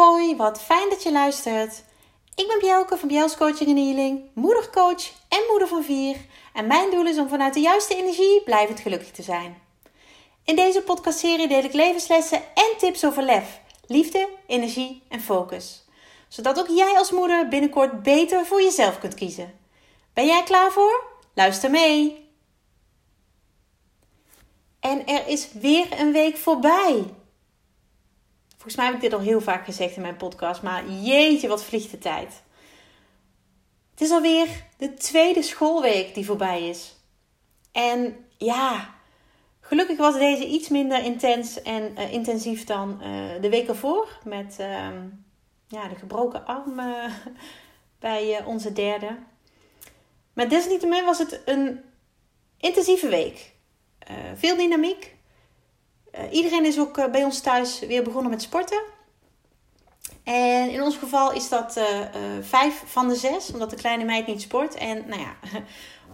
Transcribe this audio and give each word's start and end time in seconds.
hoi, 0.00 0.36
wat 0.36 0.62
fijn 0.62 0.88
dat 0.88 1.02
je 1.02 1.12
luistert. 1.12 1.84
Ik 2.34 2.46
ben 2.46 2.58
Bjelke 2.58 2.96
van 2.96 3.08
Bjels 3.08 3.36
Coaching 3.36 3.70
en 3.70 3.76
Healing, 3.76 4.20
moedercoach 4.34 5.10
en 5.28 5.40
moeder 5.50 5.68
van 5.68 5.84
vier. 5.84 6.16
En 6.52 6.66
mijn 6.66 6.90
doel 6.90 7.06
is 7.06 7.18
om 7.18 7.28
vanuit 7.28 7.54
de 7.54 7.60
juiste 7.60 7.94
energie 7.96 8.42
blijvend 8.42 8.80
gelukkig 8.80 9.10
te 9.10 9.22
zijn. 9.22 9.62
In 10.44 10.56
deze 10.56 10.82
podcastserie 10.82 11.48
deel 11.48 11.64
ik 11.64 11.72
levenslessen 11.72 12.38
en 12.54 12.78
tips 12.78 13.04
over 13.04 13.22
lef, 13.22 13.60
liefde, 13.86 14.28
energie 14.46 15.02
en 15.08 15.20
focus. 15.20 15.84
Zodat 16.28 16.58
ook 16.58 16.68
jij 16.68 16.98
als 16.98 17.10
moeder 17.10 17.48
binnenkort 17.48 18.02
beter 18.02 18.46
voor 18.46 18.62
jezelf 18.62 18.98
kunt 18.98 19.14
kiezen. 19.14 19.58
Ben 20.14 20.26
jij 20.26 20.42
klaar 20.42 20.72
voor? 20.72 21.04
Luister 21.34 21.70
mee! 21.70 22.28
En 24.80 25.06
er 25.06 25.26
is 25.26 25.52
weer 25.52 26.00
een 26.00 26.12
week 26.12 26.36
voorbij. 26.36 27.04
Volgens 28.60 28.76
mij 28.76 28.86
heb 28.86 28.94
ik 28.94 29.00
dit 29.00 29.12
al 29.12 29.20
heel 29.20 29.40
vaak 29.40 29.64
gezegd 29.64 29.96
in 29.96 30.02
mijn 30.02 30.16
podcast, 30.16 30.62
maar 30.62 30.90
jeetje, 30.90 31.48
wat 31.48 31.64
vliegt 31.64 31.90
de 31.90 31.98
tijd. 31.98 32.42
Het 33.90 34.00
is 34.00 34.10
alweer 34.10 34.48
de 34.76 34.94
tweede 34.94 35.42
schoolweek 35.42 36.14
die 36.14 36.24
voorbij 36.24 36.68
is. 36.68 36.96
En 37.72 38.26
ja, 38.36 38.94
gelukkig 39.60 39.96
was 39.96 40.14
deze 40.14 40.46
iets 40.46 40.68
minder 40.68 41.04
intens 41.04 41.62
en 41.62 41.92
uh, 41.98 42.12
intensief 42.12 42.64
dan 42.64 43.00
uh, 43.02 43.40
de 43.40 43.48
week 43.48 43.68
ervoor. 43.68 44.18
Met 44.24 44.56
uh, 44.60 44.88
ja, 45.68 45.88
de 45.88 45.94
gebroken 45.94 46.46
arm 46.46 46.78
eh, 46.78 47.12
bij 47.98 48.44
onze 48.44 48.72
derde. 48.72 49.16
Maar 50.32 50.48
desalniettemin 50.48 51.04
was 51.04 51.18
het 51.18 51.40
een 51.44 51.80
intensieve 52.58 53.08
week. 53.08 53.52
veel 54.34 54.56
dynamiek, 54.56 55.16
iedereen 56.30 56.64
is 56.64 56.78
ook 56.78 56.98
uh, 56.98 57.10
bij 57.10 57.24
ons 57.24 57.40
thuis 57.40 57.78
weer 57.78 58.02
begonnen 58.02 58.30
met 58.30 58.42
sporten. 58.42 58.82
En 60.24 60.70
in 60.70 60.82
ons 60.82 60.96
geval 60.96 61.32
is 61.32 61.48
dat 61.48 61.76
uh, 61.76 61.84
vijf 62.40 62.82
van 62.86 63.08
de 63.08 63.14
zes, 63.14 63.52
omdat 63.52 63.70
de 63.70 63.76
kleine 63.76 64.04
meid 64.04 64.26
niet 64.26 64.42
sport. 64.42 64.74
En 64.74 65.04
nou 65.06 65.20
ja, 65.20 65.36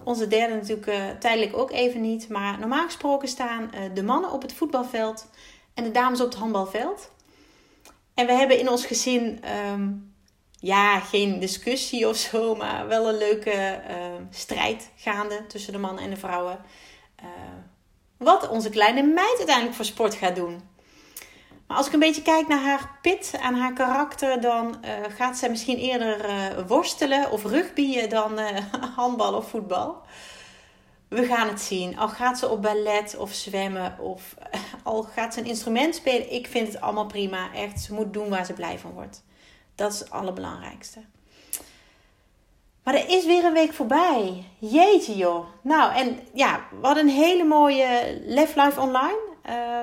onze 0.04 0.28
derde 0.28 0.54
natuurlijk 0.54 1.20
tijdelijk 1.20 1.56
ook 1.56 1.70
even 1.70 2.00
niet. 2.00 2.28
Maar 2.28 2.58
normaal 2.58 2.84
gesproken 2.84 3.28
staan 3.28 3.70
de 3.94 4.02
mannen 4.02 4.32
op 4.32 4.42
het 4.42 4.52
voetbalveld 4.52 5.28
en 5.74 5.84
de 5.84 5.90
dames 5.90 6.20
op 6.20 6.26
het 6.26 6.38
handbalveld. 6.38 7.10
En 8.14 8.26
we 8.26 8.32
hebben 8.32 8.58
in 8.58 8.70
ons 8.70 8.86
gezin, 8.86 9.40
um, 9.72 10.14
ja, 10.60 11.00
geen 11.00 11.38
discussie 11.40 12.08
of 12.08 12.16
zo, 12.16 12.54
maar 12.54 12.88
wel 12.88 13.08
een 13.08 13.18
leuke 13.18 13.80
strijd 14.30 14.90
gaande 14.96 15.46
tussen 15.46 15.72
de 15.72 15.78
mannen 15.78 16.04
en 16.04 16.10
de 16.10 16.16
vrouwen 16.16 16.58
wat 18.18 18.48
onze 18.48 18.70
kleine 18.70 19.02
meid 19.02 19.36
uiteindelijk 19.36 19.76
voor 19.76 19.84
sport 19.84 20.14
gaat 20.14 20.36
doen. 20.36 20.60
Maar 21.66 21.76
als 21.76 21.86
ik 21.86 21.92
een 21.92 21.98
beetje 21.98 22.22
kijk 22.22 22.48
naar 22.48 22.62
haar 22.62 22.98
pit, 23.02 23.32
aan 23.40 23.54
haar 23.54 23.72
karakter, 23.72 24.40
dan 24.40 24.76
uh, 24.84 24.90
gaat 25.16 25.36
zij 25.36 25.50
misschien 25.50 25.78
eerder 25.78 26.28
uh, 26.28 26.66
worstelen 26.66 27.30
of 27.30 27.44
rugbyen 27.44 28.08
dan 28.08 28.38
uh, 28.38 28.48
handbal 28.96 29.34
of 29.34 29.48
voetbal. 29.48 30.02
We 31.08 31.24
gaan 31.24 31.48
het 31.48 31.60
zien. 31.60 31.98
Al 31.98 32.08
gaat 32.08 32.38
ze 32.38 32.48
op 32.48 32.62
ballet 32.62 33.16
of 33.16 33.32
zwemmen 33.32 33.98
of 33.98 34.34
al 34.82 35.02
gaat 35.02 35.34
ze 35.34 35.40
een 35.40 35.46
instrument 35.46 35.94
spelen. 35.94 36.32
Ik 36.32 36.46
vind 36.46 36.72
het 36.72 36.80
allemaal 36.80 37.06
prima. 37.06 37.52
Echt, 37.54 37.80
ze 37.80 37.94
moet 37.94 38.12
doen 38.12 38.28
waar 38.28 38.44
ze 38.44 38.52
blij 38.52 38.78
van 38.78 38.90
wordt. 38.90 39.24
Dat 39.74 39.92
is 39.92 39.98
het 39.98 40.10
allerbelangrijkste. 40.10 41.00
Maar 42.86 42.94
er 42.94 43.08
is 43.08 43.24
weer 43.24 43.44
een 43.44 43.52
week 43.52 43.72
voorbij. 43.72 44.44
Jeetje 44.58 45.16
joh. 45.16 45.46
Nou, 45.62 45.94
en 45.94 46.18
ja, 46.34 46.66
we 46.80 46.86
hadden 46.86 47.04
een 47.08 47.14
hele 47.14 47.44
mooie 47.44 48.20
Lef 48.24 48.54
Live 48.54 48.80
Online. 48.80 49.18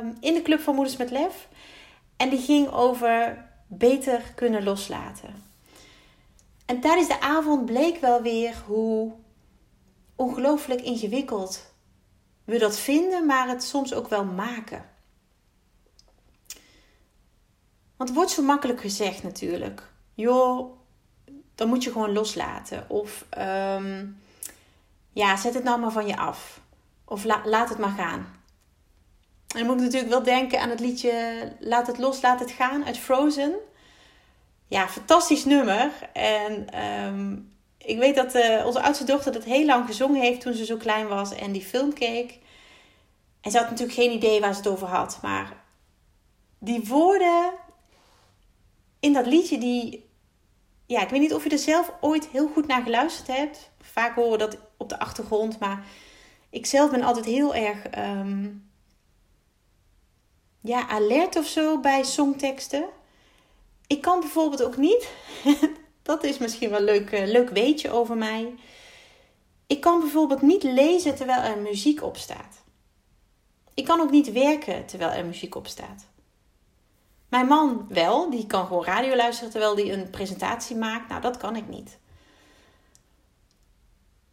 Um, 0.02 0.18
in 0.20 0.34
de 0.34 0.42
Club 0.42 0.60
van 0.60 0.76
Moeders 0.76 0.98
met 0.98 1.12
Lef. 1.12 1.48
En 2.18 2.30
die 2.30 2.40
ging 2.40 2.72
over 2.72 3.46
beter 3.68 4.22
kunnen 4.36 4.64
loslaten. 4.64 5.44
En 6.66 6.80
tijdens 6.80 7.08
de 7.08 7.22
avond 7.22 7.66
bleek 7.66 7.98
wel 8.02 8.22
weer 8.22 8.56
hoe 8.66 9.12
ongelooflijk 10.16 10.82
ingewikkeld 10.82 11.74
we 12.44 12.58
dat 12.58 12.80
vinden, 12.80 13.26
maar 13.26 13.48
het 13.48 13.64
soms 13.64 13.94
ook 13.94 14.08
wel 14.08 14.26
maken. 14.26 14.86
Want 17.98 18.10
het 18.10 18.18
wordt 18.18 18.32
zo 18.32 18.42
makkelijk 18.42 18.82
gezegd 18.82 19.24
natuurlijk. 19.24 19.92
Joh, 20.14 20.82
dan 21.56 21.68
moet 21.68 21.84
je 21.84 21.92
gewoon 21.92 22.14
loslaten. 22.14 22.86
Of 22.90 23.26
um, 23.38 24.22
ja, 25.14 25.38
zet 25.38 25.54
het 25.54 25.64
nou 25.64 25.80
maar 25.80 25.92
van 25.92 26.08
je 26.08 26.18
af. 26.18 26.62
Of 27.06 27.24
laat 27.24 27.70
het 27.70 27.78
maar 27.78 27.96
gaan. 27.98 28.42
En 29.48 29.60
dan 29.60 29.66
moet 29.66 29.82
natuurlijk 29.82 30.12
wel 30.12 30.24
denken 30.24 30.62
aan 30.62 30.70
het 30.70 30.80
liedje 30.80 31.52
Laat 31.60 31.88
het 31.88 31.98
los, 31.98 32.22
laat 32.22 32.40
het 32.40 32.52
gaan 32.52 32.86
uit 32.86 32.98
Frozen. 32.98 33.56
Ja, 34.68 34.88
fantastisch 34.88 35.46
nummer. 35.46 35.92
En 36.14 36.82
um, 36.84 37.54
ik 37.78 37.98
weet 37.98 38.16
dat 38.16 38.36
uh, 38.36 38.66
onze 38.66 38.82
oudste 38.82 39.04
dochter 39.04 39.32
dat 39.32 39.44
heel 39.44 39.66
lang 39.66 39.86
gezongen 39.86 40.22
heeft 40.22 40.42
toen 40.42 40.54
ze 40.54 40.66
zo 40.66 40.78
klein 40.78 41.08
was 41.08 41.36
en 41.36 41.52
die 41.52 41.62
film 41.62 41.94
keek. 41.94 42.40
En 43.42 43.52
ze 43.52 43.58
had 43.58 43.70
natuurlijk 43.70 43.98
geen 43.98 44.12
idee 44.12 44.40
waar 44.40 44.54
ze 44.54 44.60
het 44.60 44.68
over 44.68 44.88
had. 44.88 45.20
Maar 45.22 45.64
die 46.60 46.88
woorden 46.88 47.52
in 49.00 49.14
dat 49.14 49.26
liedje, 49.26 49.58
die, 49.58 50.10
ja, 50.86 51.02
ik 51.02 51.10
weet 51.10 51.20
niet 51.20 51.34
of 51.34 51.44
je 51.44 51.50
er 51.50 51.58
zelf 51.58 51.94
ooit 52.02 52.28
heel 52.28 52.48
goed 52.48 52.68
naar 52.68 52.84
geluisterd 52.84 53.28
hebt. 53.28 53.72
Vaak 53.82 54.16
horen 54.16 54.32
we 54.32 54.38
dat 54.38 54.58
op 54.78 54.90
de 54.90 55.00
achtergrond, 55.00 55.60
maar 55.60 55.86
ik 56.50 56.66
zelf 56.66 56.92
ben 56.92 57.02
altijd 57.02 57.26
heel 57.26 57.56
erg 57.56 57.98
um, 57.98 58.70
ja, 60.62 60.88
alert 60.88 61.36
of 61.36 61.46
zo 61.46 61.80
bij 61.80 62.04
songteksten. 62.04 62.86
Ik 63.88 64.02
kan 64.02 64.20
bijvoorbeeld 64.20 64.64
ook 64.64 64.78
niet, 64.78 65.10
dat 66.04 66.24
is 66.24 66.38
misschien 66.38 66.70
wel 66.70 66.80
een 66.80 66.86
leuk, 66.86 67.12
uh, 67.12 67.26
leuk 67.26 67.50
weetje 67.50 67.92
over 67.92 68.18
mij. 68.18 68.56
Ik 69.68 69.82
kan 69.82 70.00
bijvoorbeeld 70.00 70.42
niet 70.42 70.64
lezen 70.64 71.16
terwijl 71.16 71.42
er 71.42 71.58
muziek 71.58 72.04
op 72.04 72.18
staat. 72.18 72.64
Ik 73.74 73.86
kan 73.86 74.00
ook 74.00 74.12
niet 74.12 74.32
werken 74.32 74.86
terwijl 74.86 75.12
er 75.12 75.26
muziek 75.26 75.56
op 75.56 75.68
staat. 75.68 76.06
Mijn 77.34 77.48
man 77.48 77.86
wel, 77.90 78.30
die 78.30 78.48
kan 78.48 78.66
gewoon 78.66 78.86
radio 78.86 79.16
luisteren 79.16 79.52
terwijl 79.52 79.76
hij 79.76 79.94
een 79.94 80.10
presentatie 80.10 80.76
maakt. 80.76 81.10
Nou, 81.10 81.22
dat 81.22 81.38
kan 81.38 81.56
ik 81.56 81.68
niet. 81.68 82.00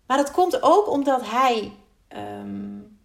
Maar 0.06 0.16
dat 0.16 0.30
komt 0.30 0.62
ook 0.62 0.88
omdat 0.88 1.30
hij. 1.30 1.72
Um, 2.08 2.98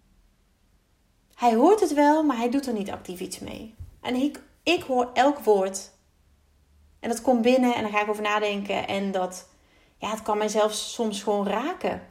hij 1.34 1.54
hoort 1.54 1.80
het 1.80 1.94
wel, 1.94 2.22
maar 2.22 2.36
hij 2.36 2.50
doet 2.50 2.66
er 2.66 2.72
niet 2.72 2.90
actief 2.90 3.20
iets 3.20 3.38
mee. 3.38 3.74
En 4.00 4.14
ik, 4.14 4.42
ik 4.62 4.82
hoor 4.82 5.10
elk 5.12 5.38
woord. 5.38 5.90
En 7.00 7.08
dat 7.08 7.22
komt 7.22 7.42
binnen 7.42 7.74
en 7.74 7.82
dan 7.82 7.90
ga 7.90 8.02
ik 8.02 8.08
over 8.08 8.22
nadenken. 8.22 8.88
En 8.88 9.12
dat, 9.12 9.48
ja, 9.98 10.10
het 10.10 10.22
kan 10.22 10.38
mij 10.38 10.48
zelfs 10.48 10.92
soms 10.92 11.22
gewoon 11.22 11.48
raken. 11.48 12.02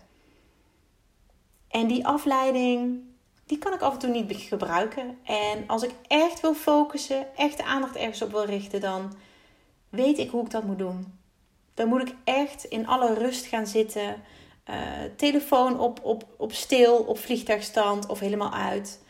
En 1.67 1.87
die 1.87 2.07
afleiding, 2.07 2.99
die 3.45 3.57
kan 3.57 3.73
ik 3.73 3.81
af 3.81 3.93
en 3.93 3.99
toe 3.99 4.09
niet 4.09 4.35
gebruiken. 4.35 5.17
En 5.23 5.63
als 5.67 5.83
ik 5.83 5.91
echt 6.07 6.41
wil 6.41 6.53
focussen, 6.53 7.35
echt 7.35 7.57
de 7.57 7.65
aandacht 7.65 7.95
ergens 7.95 8.21
op 8.21 8.31
wil 8.31 8.45
richten, 8.45 8.81
dan 8.81 9.13
weet 9.89 10.17
ik 10.17 10.29
hoe 10.29 10.43
ik 10.43 10.49
dat 10.49 10.63
moet 10.63 10.79
doen. 10.79 11.19
Dan 11.73 11.87
moet 11.87 12.01
ik 12.01 12.15
echt 12.23 12.63
in 12.63 12.87
alle 12.87 13.13
rust 13.13 13.45
gaan 13.45 13.67
zitten. 13.67 14.23
Uh, 14.69 14.75
telefoon 15.15 15.79
op, 15.79 15.99
op, 16.03 16.25
op 16.37 16.53
stil, 16.53 16.97
op 16.97 17.17
vliegtuigstand 17.17 18.07
of 18.07 18.19
helemaal 18.19 18.53
uit. 18.53 19.03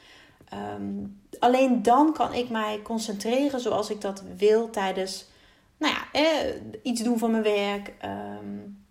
Um, 0.53 1.22
alleen 1.40 1.81
dan 1.81 2.13
kan 2.13 2.34
ik 2.34 2.50
mij 2.50 2.81
concentreren 2.81 3.59
zoals 3.59 3.90
ik 3.90 4.01
dat 4.01 4.24
wil 4.38 4.69
tijdens 4.69 5.25
nou 5.78 5.94
ja, 5.94 6.07
eh, 6.12 6.56
iets 6.81 7.01
doen 7.01 7.18
van 7.18 7.31
mijn 7.31 7.44
werk. 7.44 7.94
Um, 8.06 8.85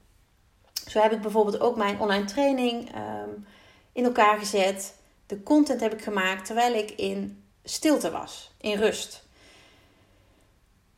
zo 0.89 1.01
heb 1.01 1.13
ik 1.13 1.21
bijvoorbeeld 1.21 1.61
ook 1.61 1.77
mijn 1.77 2.01
online 2.01 2.25
training 2.25 2.89
um, 2.95 3.47
in 3.93 4.05
elkaar 4.05 4.39
gezet. 4.39 4.95
De 5.35 5.43
content 5.43 5.81
heb 5.81 5.93
ik 5.93 6.03
gemaakt 6.03 6.47
terwijl 6.47 6.75
ik 6.75 6.91
in 6.91 7.45
stilte 7.65 8.11
was, 8.11 8.55
in 8.61 8.79
rust. 8.79 9.27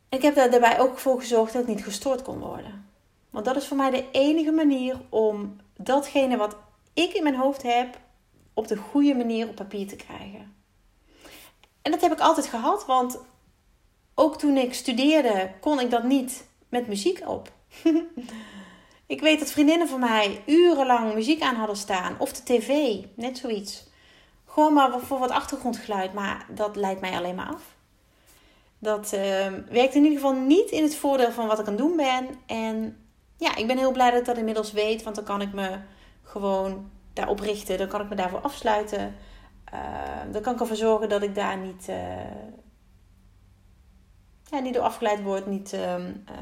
Ik 0.09 0.23
heb 0.23 0.37
er 0.37 0.51
daarbij 0.51 0.81
ook 0.81 0.99
voor 0.99 1.21
gezorgd 1.21 1.53
dat 1.53 1.63
ik 1.63 1.69
niet 1.69 1.85
gestoord 1.85 2.23
kon 2.23 2.39
worden. 2.39 2.89
Want 3.31 3.45
dat 3.45 3.57
is 3.57 3.67
voor 3.67 3.77
mij 3.77 3.91
de 3.91 4.05
enige 4.13 4.51
manier 4.51 5.01
om 5.09 5.57
datgene 5.77 6.37
wat 6.37 6.57
ik 6.93 7.13
in 7.13 7.23
mijn 7.23 7.37
hoofd 7.37 7.63
heb 7.63 7.99
op 8.55 8.69
de 8.69 8.77
goede 8.77 9.15
manier 9.15 9.49
op 9.49 9.55
papier 9.55 9.89
te 9.89 9.97
krijgen. 9.97 10.55
En 11.83 11.91
dat 11.91 12.01
heb 12.01 12.13
ik 12.13 12.21
altijd 12.21 12.47
gehad, 12.47 12.87
want 12.87 13.19
ook 14.15 14.39
toen 14.39 14.57
ik 14.57 14.75
studeerde 14.75 15.53
kon 15.61 15.81
ik 15.81 15.91
dat 15.91 16.05
niet 16.05 16.45
met 16.69 16.87
muziek 16.87 17.29
op. 17.29 17.53
ik 19.07 19.21
weet 19.21 19.39
dat 19.39 19.51
vriendinnen 19.51 19.89
van 19.89 20.01
mij 20.01 20.43
urenlang 20.47 21.15
muziek 21.15 21.43
aan 21.43 21.55
hadden 21.55 21.77
staan 21.77 22.17
of 22.19 22.33
de 22.33 22.43
tv, 22.43 22.99
net 23.15 23.39
zoiets. 23.39 23.95
Gewoon 24.57 24.73
maar 24.73 25.01
voor 25.01 25.19
wat 25.19 25.31
achtergrondgeluid, 25.31 26.13
maar 26.13 26.47
dat 26.49 26.77
leidt 26.77 27.01
mij 27.01 27.17
alleen 27.17 27.35
maar 27.35 27.49
af. 27.49 27.63
Dat 28.79 29.13
uh, 29.15 29.21
werkt 29.71 29.95
in 29.95 30.03
ieder 30.03 30.19
geval 30.19 30.33
niet 30.33 30.71
in 30.71 30.83
het 30.83 30.97
voordeel 30.97 31.33
van 31.33 31.47
wat 31.47 31.59
ik 31.59 31.67
aan 31.67 31.73
het 31.73 31.83
doen 31.83 31.97
ben. 31.97 32.29
En 32.47 33.07
ja, 33.37 33.57
ik 33.57 33.67
ben 33.67 33.79
heel 33.79 33.93
blij 33.93 34.11
dat 34.11 34.19
ik 34.21 34.25
dat 34.25 34.37
inmiddels 34.37 34.73
weet, 34.73 35.03
want 35.03 35.17
dan 35.17 35.25
kan 35.25 35.41
ik 35.41 35.53
me 35.53 35.79
gewoon 36.23 36.91
daarop 37.13 37.41
richten. 37.41 37.79
Dan 37.79 37.89
kan 37.89 38.01
ik 38.01 38.09
me 38.09 38.15
daarvoor 38.15 38.41
afsluiten. 38.41 39.15
Uh, 39.75 40.33
dan 40.33 40.43
kan 40.43 40.55
ik 40.55 40.61
ervoor 40.61 40.77
zorgen 40.77 41.09
dat 41.09 41.23
ik 41.23 41.35
daar 41.35 41.59
niet, 41.59 41.87
uh, 41.89 41.97
ja, 44.45 44.59
niet 44.59 44.75
door 44.75 44.83
afgeleid 44.83 45.23
wordt, 45.23 45.47
niet 45.47 45.73
ehm, 45.73 46.13
eh, 46.25 46.35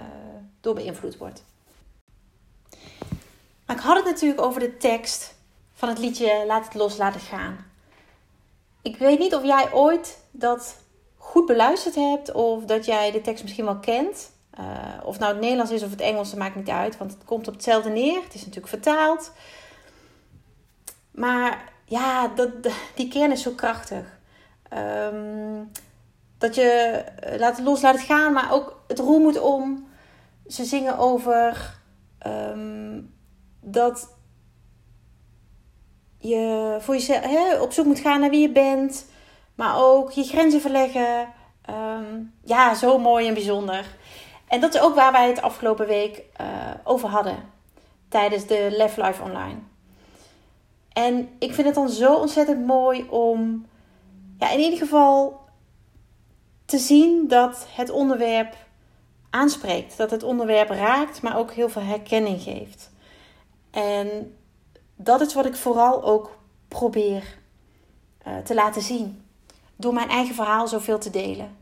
door 0.61 0.75
beïnvloed 0.75 1.17
wordt. 1.17 1.45
Maar 3.67 3.77
ik 3.77 3.83
had 3.83 3.97
het 3.97 4.05
natuurlijk 4.05 4.41
over 4.41 4.61
de 4.61 4.77
tekst 4.77 5.35
van 5.73 5.89
het 5.89 5.99
liedje 5.99 6.45
Laat 6.47 6.65
het 6.65 6.75
los, 6.75 6.97
laat 6.97 7.15
het 7.15 7.23
gaan. 7.23 7.73
Ik 8.85 8.97
weet 8.97 9.19
niet 9.19 9.35
of 9.35 9.45
jij 9.45 9.73
ooit 9.73 10.19
dat 10.31 10.77
goed 11.17 11.47
beluisterd 11.47 11.95
hebt 11.95 12.33
of 12.33 12.65
dat 12.65 12.85
jij 12.85 13.11
de 13.11 13.21
tekst 13.21 13.43
misschien 13.43 13.65
wel 13.65 13.79
kent. 13.79 14.31
Uh, 14.61 14.67
of 15.05 15.19
nou 15.19 15.33
het 15.33 15.41
Nederlands 15.41 15.73
is 15.73 15.83
of 15.83 15.91
het 15.91 16.01
Engels, 16.01 16.31
dat 16.31 16.39
maakt 16.39 16.55
niet 16.55 16.69
uit, 16.69 16.97
want 16.97 17.13
het 17.13 17.25
komt 17.25 17.49
op 17.49 17.55
hetzelfde 17.55 17.91
neer. 17.91 18.23
Het 18.23 18.35
is 18.35 18.41
natuurlijk 18.41 18.69
vertaald. 18.69 19.33
Maar 21.11 21.73
ja, 21.85 22.29
dat, 22.29 22.51
die 22.95 23.09
kern 23.09 23.33
is 23.33 23.43
zo 23.43 23.51
krachtig. 23.51 24.19
Um, 24.77 25.71
dat 26.39 26.55
je 26.55 26.71
eh, 26.71 27.39
laat 27.39 27.57
het 27.57 27.65
los, 27.67 27.83
laat 27.83 27.95
het 27.95 28.05
gaan, 28.05 28.33
maar 28.33 28.53
ook 28.53 28.81
het 28.87 28.99
roer 28.99 29.21
moet 29.21 29.41
om. 29.41 29.89
Ze 30.47 30.65
zingen 30.65 30.99
over 30.99 31.77
um, 32.27 33.15
dat 33.61 34.09
je 36.29 36.77
voor 36.81 36.95
jezelf 36.95 37.21
hè, 37.21 37.61
op 37.61 37.73
zoek 37.73 37.87
moet 37.87 37.99
gaan 37.99 38.21
naar 38.21 38.31
wie 38.31 38.41
je 38.41 38.53
bent, 38.53 39.07
maar 39.55 39.79
ook 39.79 40.11
je 40.11 40.25
grenzen 40.25 40.61
verleggen. 40.61 41.29
Um, 41.71 42.35
ja, 42.45 42.75
zo 42.75 42.99
mooi 42.99 43.29
en 43.29 43.35
bijzonder. 43.35 43.87
En 44.49 44.61
dat 44.61 44.75
is 44.75 44.81
ook 44.81 44.95
waar 44.95 45.13
wij 45.13 45.29
het 45.29 45.43
afgelopen 45.43 45.87
week 45.87 46.23
uh, 46.41 46.47
over 46.85 47.09
hadden 47.09 47.37
tijdens 48.09 48.47
de 48.47 48.69
Left 48.71 48.97
Life 48.97 49.23
Online. 49.23 49.59
En 50.93 51.29
ik 51.39 51.55
vind 51.55 51.67
het 51.67 51.75
dan 51.75 51.89
zo 51.89 52.15
ontzettend 52.15 52.67
mooi 52.67 53.07
om, 53.11 53.67
ja, 54.39 54.51
in 54.51 54.61
ieder 54.61 54.79
geval 54.79 55.41
te 56.65 56.79
zien 56.79 57.29
dat 57.29 57.67
het 57.71 57.91
onderwerp 57.91 58.57
aanspreekt. 59.31 59.97
Dat 59.97 60.11
het 60.11 60.23
onderwerp 60.23 60.69
raakt, 60.69 61.23
maar 61.23 61.39
ook 61.39 61.53
heel 61.53 61.69
veel 61.69 61.83
herkenning 61.83 62.43
geeft. 62.43 62.91
En 63.71 64.37
dat 64.97 65.21
is 65.21 65.35
wat 65.35 65.47
ik 65.47 65.57
vooral 65.57 66.05
ook 66.05 66.39
probeer 66.69 67.39
uh, 68.27 68.37
te 68.39 68.55
laten 68.55 68.83
zien. 68.83 69.23
Door 69.77 69.95
mijn 69.95 70.09
eigen 70.09 70.35
verhaal 70.35 70.69
zoveel 70.69 70.99
te 70.99 71.11
delen. 71.11 71.57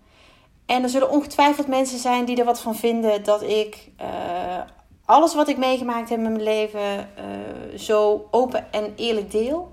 En 0.67 0.83
er 0.83 0.89
zullen 0.89 1.11
ongetwijfeld 1.11 1.67
mensen 1.67 1.99
zijn 1.99 2.25
die 2.25 2.37
er 2.37 2.45
wat 2.45 2.61
van 2.61 2.77
vinden 2.77 3.25
dat 3.25 3.43
ik 3.43 3.91
uh, 4.01 4.07
alles 5.05 5.35
wat 5.35 5.49
ik 5.49 5.57
meegemaakt 5.57 6.09
heb 6.09 6.19
in 6.19 6.33
mijn 6.33 6.43
leven 6.43 6.81
uh, 6.99 7.79
zo 7.79 8.29
open 8.31 8.73
en 8.73 8.93
eerlijk 8.97 9.31
deel. 9.31 9.73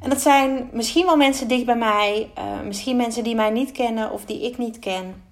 En 0.00 0.10
dat 0.10 0.20
zijn 0.20 0.68
misschien 0.72 1.06
wel 1.06 1.16
mensen 1.16 1.48
dicht 1.48 1.64
bij 1.66 1.76
mij, 1.76 2.30
misschien 2.64 2.96
mensen 2.96 3.24
die 3.24 3.34
mij 3.34 3.50
niet 3.50 3.72
kennen 3.72 4.10
of 4.10 4.24
die 4.24 4.40
ik 4.40 4.58
niet 4.58 4.78
ken. 4.78 5.22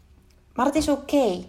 Maar 0.53 0.67
het 0.67 0.75
is 0.75 0.89
oké. 0.89 1.45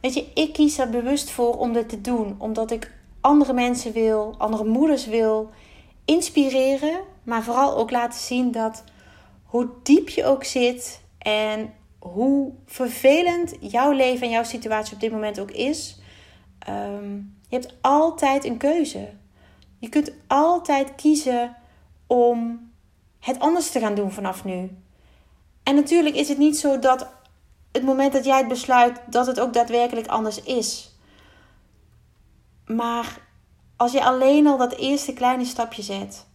Weet 0.00 0.14
je, 0.14 0.26
ik 0.34 0.52
kies 0.52 0.78
er 0.78 0.90
bewust 0.90 1.30
voor 1.30 1.58
om 1.58 1.72
dit 1.72 1.88
te 1.88 2.00
doen, 2.00 2.34
omdat 2.38 2.70
ik 2.70 2.97
andere 3.20 3.52
mensen 3.52 3.92
wil, 3.92 4.34
andere 4.38 4.64
moeders 4.64 5.06
wil 5.06 5.50
inspireren, 6.04 7.00
maar 7.22 7.42
vooral 7.42 7.76
ook 7.76 7.90
laten 7.90 8.20
zien 8.20 8.52
dat 8.52 8.84
hoe 9.44 9.68
diep 9.82 10.08
je 10.08 10.24
ook 10.24 10.44
zit 10.44 11.00
en 11.18 11.74
hoe 11.98 12.52
vervelend 12.66 13.56
jouw 13.60 13.92
leven 13.92 14.26
en 14.26 14.32
jouw 14.32 14.42
situatie 14.42 14.94
op 14.94 15.00
dit 15.00 15.12
moment 15.12 15.40
ook 15.40 15.50
is, 15.50 15.98
um, 16.68 17.36
je 17.48 17.56
hebt 17.56 17.74
altijd 17.80 18.44
een 18.44 18.56
keuze. 18.56 19.08
Je 19.78 19.88
kunt 19.88 20.12
altijd 20.26 20.94
kiezen 20.94 21.56
om 22.06 22.70
het 23.20 23.38
anders 23.38 23.70
te 23.70 23.80
gaan 23.80 23.94
doen 23.94 24.12
vanaf 24.12 24.44
nu. 24.44 24.70
En 25.62 25.74
natuurlijk 25.74 26.16
is 26.16 26.28
het 26.28 26.38
niet 26.38 26.58
zo 26.58 26.78
dat 26.78 27.06
het 27.72 27.82
moment 27.82 28.12
dat 28.12 28.24
jij 28.24 28.38
het 28.38 28.48
besluit, 28.48 29.00
dat 29.06 29.26
het 29.26 29.40
ook 29.40 29.52
daadwerkelijk 29.52 30.06
anders 30.06 30.42
is. 30.42 30.97
Maar 32.68 33.18
als 33.76 33.92
je 33.92 34.04
alleen 34.04 34.46
al 34.46 34.56
dat 34.56 34.72
eerste 34.72 35.12
kleine 35.12 35.44
stapje 35.44 35.82
zet, 35.82 36.26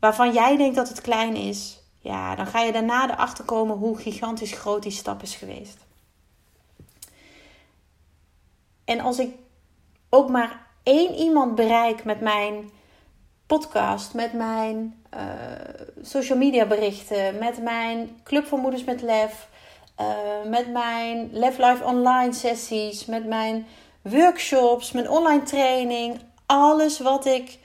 waarvan 0.00 0.32
jij 0.32 0.56
denkt 0.56 0.76
dat 0.76 0.88
het 0.88 1.00
klein 1.00 1.36
is, 1.36 1.80
ja, 2.00 2.34
dan 2.34 2.46
ga 2.46 2.60
je 2.60 2.72
daarna 2.72 3.10
erachter 3.10 3.44
komen 3.44 3.76
hoe 3.76 3.98
gigantisch 3.98 4.52
groot 4.52 4.82
die 4.82 4.92
stap 4.92 5.22
is 5.22 5.34
geweest. 5.34 5.84
En 8.84 9.00
als 9.00 9.18
ik 9.18 9.34
ook 10.08 10.28
maar 10.28 10.66
één 10.82 11.14
iemand 11.14 11.54
bereik 11.54 12.04
met 12.04 12.20
mijn 12.20 12.70
podcast, 13.46 14.14
met 14.14 14.32
mijn 14.32 15.02
uh, 15.14 15.20
social 16.02 16.38
media 16.38 16.66
berichten, 16.66 17.38
met 17.38 17.62
mijn 17.62 18.20
Club 18.24 18.46
voor 18.46 18.58
Moeders 18.58 18.84
met 18.84 19.02
Lef, 19.02 19.48
uh, 20.00 20.06
met 20.50 20.72
mijn 20.72 21.28
Lef 21.32 21.58
Life 21.58 21.84
online 21.84 22.32
sessies, 22.32 23.04
met 23.04 23.26
mijn 23.26 23.66
workshops, 24.10 24.92
mijn 24.92 25.10
online 25.10 25.42
training, 25.42 26.20
alles 26.46 27.00
wat 27.00 27.26
ik 27.26 27.58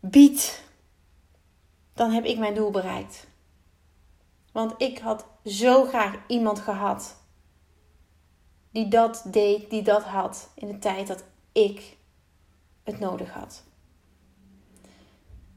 bied, 0.00 0.62
dan 1.94 2.10
heb 2.10 2.24
ik 2.24 2.38
mijn 2.38 2.54
doel 2.54 2.70
bereikt. 2.70 3.26
Want 4.52 4.74
ik 4.76 4.98
had 4.98 5.26
zo 5.44 5.84
graag 5.84 6.14
iemand 6.26 6.58
gehad 6.58 7.16
die 8.70 8.88
dat 8.88 9.24
deed, 9.26 9.70
die 9.70 9.82
dat 9.82 10.02
had 10.02 10.50
in 10.54 10.66
de 10.66 10.78
tijd 10.78 11.06
dat 11.06 11.24
ik 11.52 11.96
het 12.82 12.98
nodig 12.98 13.32
had. 13.32 13.62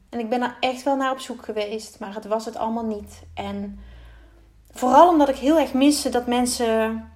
En 0.08 0.18
ik 0.18 0.28
ben 0.28 0.42
er 0.42 0.56
echt 0.60 0.82
wel 0.82 0.96
naar 0.96 1.12
op 1.12 1.18
zoek 1.18 1.44
geweest, 1.44 1.98
maar 1.98 2.14
het 2.14 2.26
was 2.26 2.44
het 2.44 2.56
allemaal 2.56 2.86
niet. 2.86 3.22
En 3.34 3.80
vooral 4.70 5.08
omdat 5.08 5.28
ik 5.28 5.36
heel 5.36 5.58
erg 5.58 5.72
miste 5.72 6.08
dat 6.08 6.26
mensen, 6.26 7.10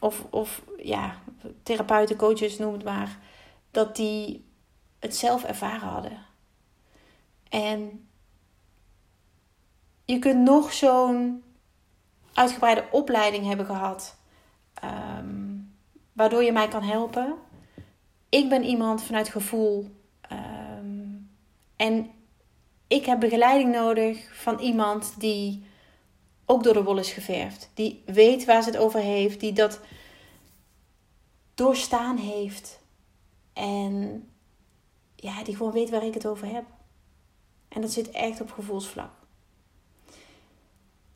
of, 0.00 0.26
of 0.30 0.62
ja, 0.82 1.14
therapeuten, 1.62 2.16
coaches, 2.16 2.58
noem 2.58 2.72
het 2.72 2.84
maar, 2.84 3.18
dat 3.70 3.96
die 3.96 4.44
het 4.98 5.16
zelf 5.16 5.44
ervaren 5.44 5.88
hadden. 5.88 6.18
En 7.48 8.08
je 10.04 10.18
kunt 10.18 10.42
nog 10.42 10.72
zo'n 10.72 11.42
uitgebreide 12.32 12.84
opleiding 12.90 13.46
hebben 13.46 13.66
gehad, 13.66 14.16
um, 15.18 15.74
waardoor 16.12 16.42
je 16.42 16.52
mij 16.52 16.68
kan 16.68 16.82
helpen. 16.82 17.34
Ik 18.28 18.48
ben 18.48 18.64
iemand 18.64 19.02
vanuit 19.02 19.28
gevoel 19.28 19.96
Um, 20.32 21.30
en 21.76 22.10
ik 22.86 23.06
heb 23.06 23.20
begeleiding 23.20 23.72
nodig 23.72 24.28
van 24.32 24.58
iemand 24.58 25.20
die 25.20 25.66
ook 26.46 26.62
door 26.62 26.74
de 26.74 26.82
wol 26.82 26.98
is 26.98 27.12
geverfd. 27.12 27.70
Die 27.74 28.02
weet 28.06 28.44
waar 28.44 28.62
ze 28.62 28.68
het 28.68 28.78
over 28.78 29.00
heeft. 29.00 29.40
Die 29.40 29.52
dat 29.52 29.80
doorstaan 31.54 32.16
heeft. 32.16 32.80
En 33.52 34.28
ja, 35.14 35.44
die 35.44 35.56
gewoon 35.56 35.72
weet 35.72 35.90
waar 35.90 36.04
ik 36.04 36.14
het 36.14 36.26
over 36.26 36.46
heb. 36.46 36.64
En 37.68 37.80
dat 37.80 37.92
zit 37.92 38.10
echt 38.10 38.40
op 38.40 38.50
gevoelsvlak. 38.50 39.10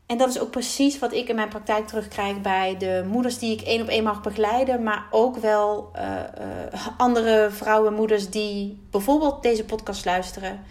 En 0.07 0.19
dat 0.19 0.28
is 0.28 0.40
ook 0.40 0.50
precies 0.50 0.99
wat 0.99 1.12
ik 1.12 1.28
in 1.28 1.35
mijn 1.35 1.49
praktijk 1.49 1.87
terugkrijg 1.87 2.40
bij 2.40 2.76
de 2.76 3.05
moeders 3.09 3.38
die 3.38 3.52
ik 3.52 3.61
één 3.61 3.83
op 3.83 3.88
één 3.88 4.05
mag 4.05 4.21
begeleiden. 4.21 4.83
Maar 4.83 5.07
ook 5.11 5.37
wel 5.37 5.90
uh, 5.97 6.02
uh, 6.75 6.87
andere 6.97 7.49
vrouwen, 7.50 7.95
moeders 7.95 8.31
die 8.31 8.83
bijvoorbeeld 8.90 9.43
deze 9.43 9.64
podcast 9.64 10.05
luisteren. 10.05 10.64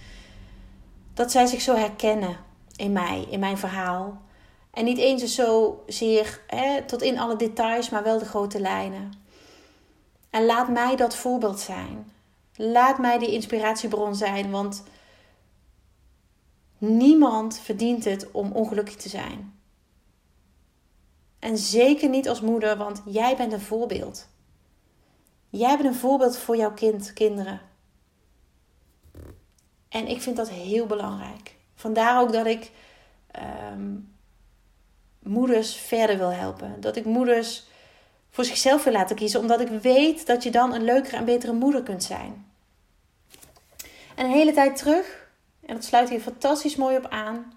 Dat 1.13 1.31
zij 1.31 1.45
zich 1.45 1.61
zo 1.61 1.75
herkennen 1.75 2.37
in 2.75 2.91
mij, 2.91 3.25
in 3.29 3.39
mijn 3.39 3.57
verhaal. 3.57 4.21
En 4.71 4.85
niet 4.85 4.97
eens 4.97 5.35
zozeer 5.35 6.41
hè, 6.47 6.83
tot 6.85 7.01
in 7.01 7.19
alle 7.19 7.35
details, 7.35 7.89
maar 7.89 8.03
wel 8.03 8.19
de 8.19 8.25
grote 8.25 8.59
lijnen. 8.59 9.11
En 10.29 10.45
laat 10.45 10.69
mij 10.69 10.95
dat 10.95 11.15
voorbeeld 11.15 11.59
zijn. 11.59 12.11
Laat 12.55 12.97
mij 12.97 13.17
die 13.17 13.31
inspiratiebron 13.31 14.15
zijn, 14.15 14.51
want 14.51 14.83
Niemand 16.79 17.59
verdient 17.59 18.05
het 18.05 18.31
om 18.31 18.51
ongelukkig 18.51 18.95
te 18.95 19.09
zijn. 19.09 19.59
En 21.39 21.57
zeker 21.57 22.09
niet 22.09 22.29
als 22.29 22.41
moeder, 22.41 22.77
want 22.77 23.01
jij 23.05 23.35
bent 23.35 23.53
een 23.53 23.61
voorbeeld. 23.61 24.29
Jij 25.49 25.77
bent 25.77 25.89
een 25.89 25.99
voorbeeld 25.99 26.37
voor 26.37 26.57
jouw 26.57 26.73
kind, 26.73 27.13
kinderen. 27.13 27.61
En 29.89 30.07
ik 30.07 30.21
vind 30.21 30.35
dat 30.35 30.49
heel 30.49 30.85
belangrijk. 30.85 31.55
Vandaar 31.75 32.21
ook 32.21 32.33
dat 32.33 32.45
ik 32.45 32.71
um, 33.71 34.15
moeders 35.29 35.75
verder 35.75 36.17
wil 36.17 36.31
helpen. 36.31 36.75
Dat 36.79 36.95
ik 36.95 37.05
moeders 37.05 37.67
voor 38.29 38.45
zichzelf 38.45 38.83
wil 38.83 38.93
laten 38.93 39.15
kiezen, 39.15 39.39
omdat 39.39 39.59
ik 39.59 39.67
weet 39.67 40.25
dat 40.25 40.43
je 40.43 40.51
dan 40.51 40.73
een 40.73 40.83
leukere 40.83 41.17
en 41.17 41.25
betere 41.25 41.53
moeder 41.53 41.83
kunt 41.83 42.03
zijn. 42.03 42.45
En 44.15 44.25
een 44.25 44.31
hele 44.31 44.53
tijd 44.53 44.77
terug 44.77 45.27
en 45.65 45.75
dat 45.75 45.83
sluit 45.83 46.09
hier 46.09 46.19
fantastisch 46.19 46.75
mooi 46.75 46.97
op 46.97 47.07
aan. 47.09 47.53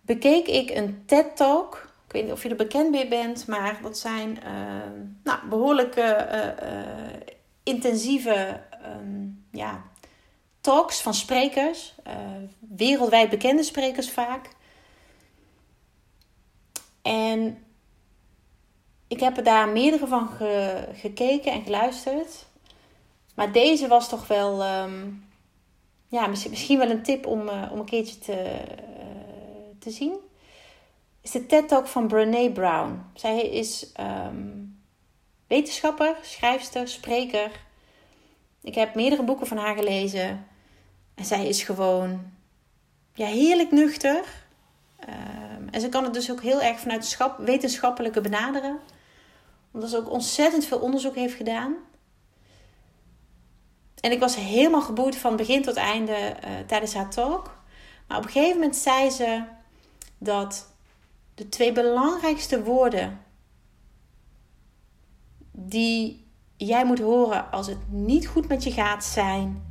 Bekeek 0.00 0.46
ik 0.46 0.70
een 0.70 1.02
TED-talk. 1.06 1.92
Ik 2.06 2.12
weet 2.12 2.22
niet 2.22 2.32
of 2.32 2.42
je 2.42 2.48
er 2.48 2.56
bekend 2.56 2.90
mee 2.90 3.08
bent, 3.08 3.46
maar 3.46 3.78
dat 3.82 3.98
zijn 3.98 4.30
uh, 4.30 4.52
nou, 5.24 5.48
behoorlijke 5.48 6.28
uh, 6.62 7.36
intensieve 7.62 8.60
um, 8.86 9.46
ja, 9.52 9.82
talks 10.60 11.00
van 11.00 11.14
sprekers, 11.14 11.94
uh, 12.06 12.14
wereldwijd 12.58 13.30
bekende 13.30 13.62
sprekers 13.62 14.10
vaak. 14.10 14.48
En 17.08 17.64
ik 19.06 19.20
heb 19.20 19.36
er 19.36 19.44
daar 19.44 19.68
meerdere 19.68 20.06
van 20.06 20.28
gekeken 20.94 21.52
en 21.52 21.62
geluisterd. 21.62 22.46
Maar 23.34 23.52
deze 23.52 23.88
was 23.88 24.08
toch 24.08 24.26
wel, 24.26 24.62
ehm, 24.62 25.10
ja, 26.08 26.26
misschien 26.26 26.78
wel 26.78 26.90
een 26.90 27.02
tip 27.02 27.26
om, 27.26 27.48
uh, 27.48 27.68
om 27.72 27.78
een 27.78 27.84
keertje 27.84 28.18
te, 28.18 28.32
uh, 28.32 29.78
te 29.78 29.90
zien. 29.90 30.14
Is 31.20 31.30
de 31.30 31.46
TED 31.46 31.68
Talk 31.68 31.86
van 31.86 32.06
Brene 32.08 32.52
Brown. 32.52 33.02
Zij 33.14 33.40
is 33.40 33.92
um, 34.00 34.80
wetenschapper, 35.46 36.16
schrijfster, 36.22 36.88
spreker. 36.88 37.50
Ik 38.62 38.74
heb 38.74 38.94
meerdere 38.94 39.22
boeken 39.22 39.46
van 39.46 39.56
haar 39.56 39.76
gelezen. 39.76 40.46
En 41.14 41.24
zij 41.24 41.46
is 41.46 41.62
gewoon 41.62 42.32
ja, 43.14 43.26
heerlijk 43.26 43.70
nuchter. 43.70 44.24
Um, 45.08 45.47
en 45.70 45.80
ze 45.80 45.88
kan 45.88 46.04
het 46.04 46.14
dus 46.14 46.30
ook 46.30 46.42
heel 46.42 46.62
erg 46.62 46.80
vanuit 46.80 47.04
schap, 47.04 47.38
wetenschappelijke 47.38 48.20
benaderen. 48.20 48.78
Omdat 49.72 49.90
ze 49.90 49.96
ook 49.96 50.10
ontzettend 50.10 50.64
veel 50.64 50.78
onderzoek 50.78 51.14
heeft 51.14 51.34
gedaan. 51.34 51.74
En 54.00 54.12
ik 54.12 54.20
was 54.20 54.36
helemaal 54.36 54.82
geboeid 54.82 55.16
van 55.16 55.36
begin 55.36 55.62
tot 55.62 55.76
einde 55.76 56.12
uh, 56.12 56.50
tijdens 56.66 56.94
haar 56.94 57.10
talk. 57.10 57.56
Maar 58.06 58.18
op 58.18 58.24
een 58.24 58.30
gegeven 58.30 58.58
moment 58.58 58.76
zei 58.76 59.10
ze 59.10 59.42
dat 60.18 60.72
de 61.34 61.48
twee 61.48 61.72
belangrijkste 61.72 62.62
woorden 62.62 63.24
die 65.52 66.26
jij 66.56 66.84
moet 66.84 66.98
horen 66.98 67.50
als 67.50 67.66
het 67.66 67.78
niet 67.88 68.26
goed 68.26 68.48
met 68.48 68.62
je 68.62 68.72
gaat 68.72 69.04
zijn 69.04 69.62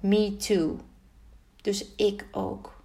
me 0.00 0.36
too. 0.36 0.78
Dus 1.62 1.94
ik 1.94 2.26
ook. 2.30 2.77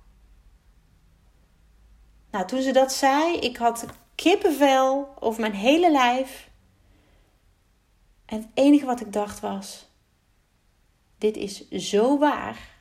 Nou, 2.34 2.48
toen 2.48 2.62
ze 2.62 2.72
dat 2.72 2.94
zei, 2.94 3.38
ik 3.38 3.58
had 3.58 3.86
kippenvel 4.16 5.14
over 5.20 5.42
mijn 5.42 5.54
hele 5.54 5.92
lijf. 5.92 6.50
En 8.26 8.38
het 8.38 8.48
enige 8.54 8.86
wat 8.86 9.02
ik 9.02 9.14
dacht 9.14 9.40
was: 9.40 9.88
dit 11.18 11.38
is 11.38 11.70
zo 11.70 12.18
waar. 12.18 12.72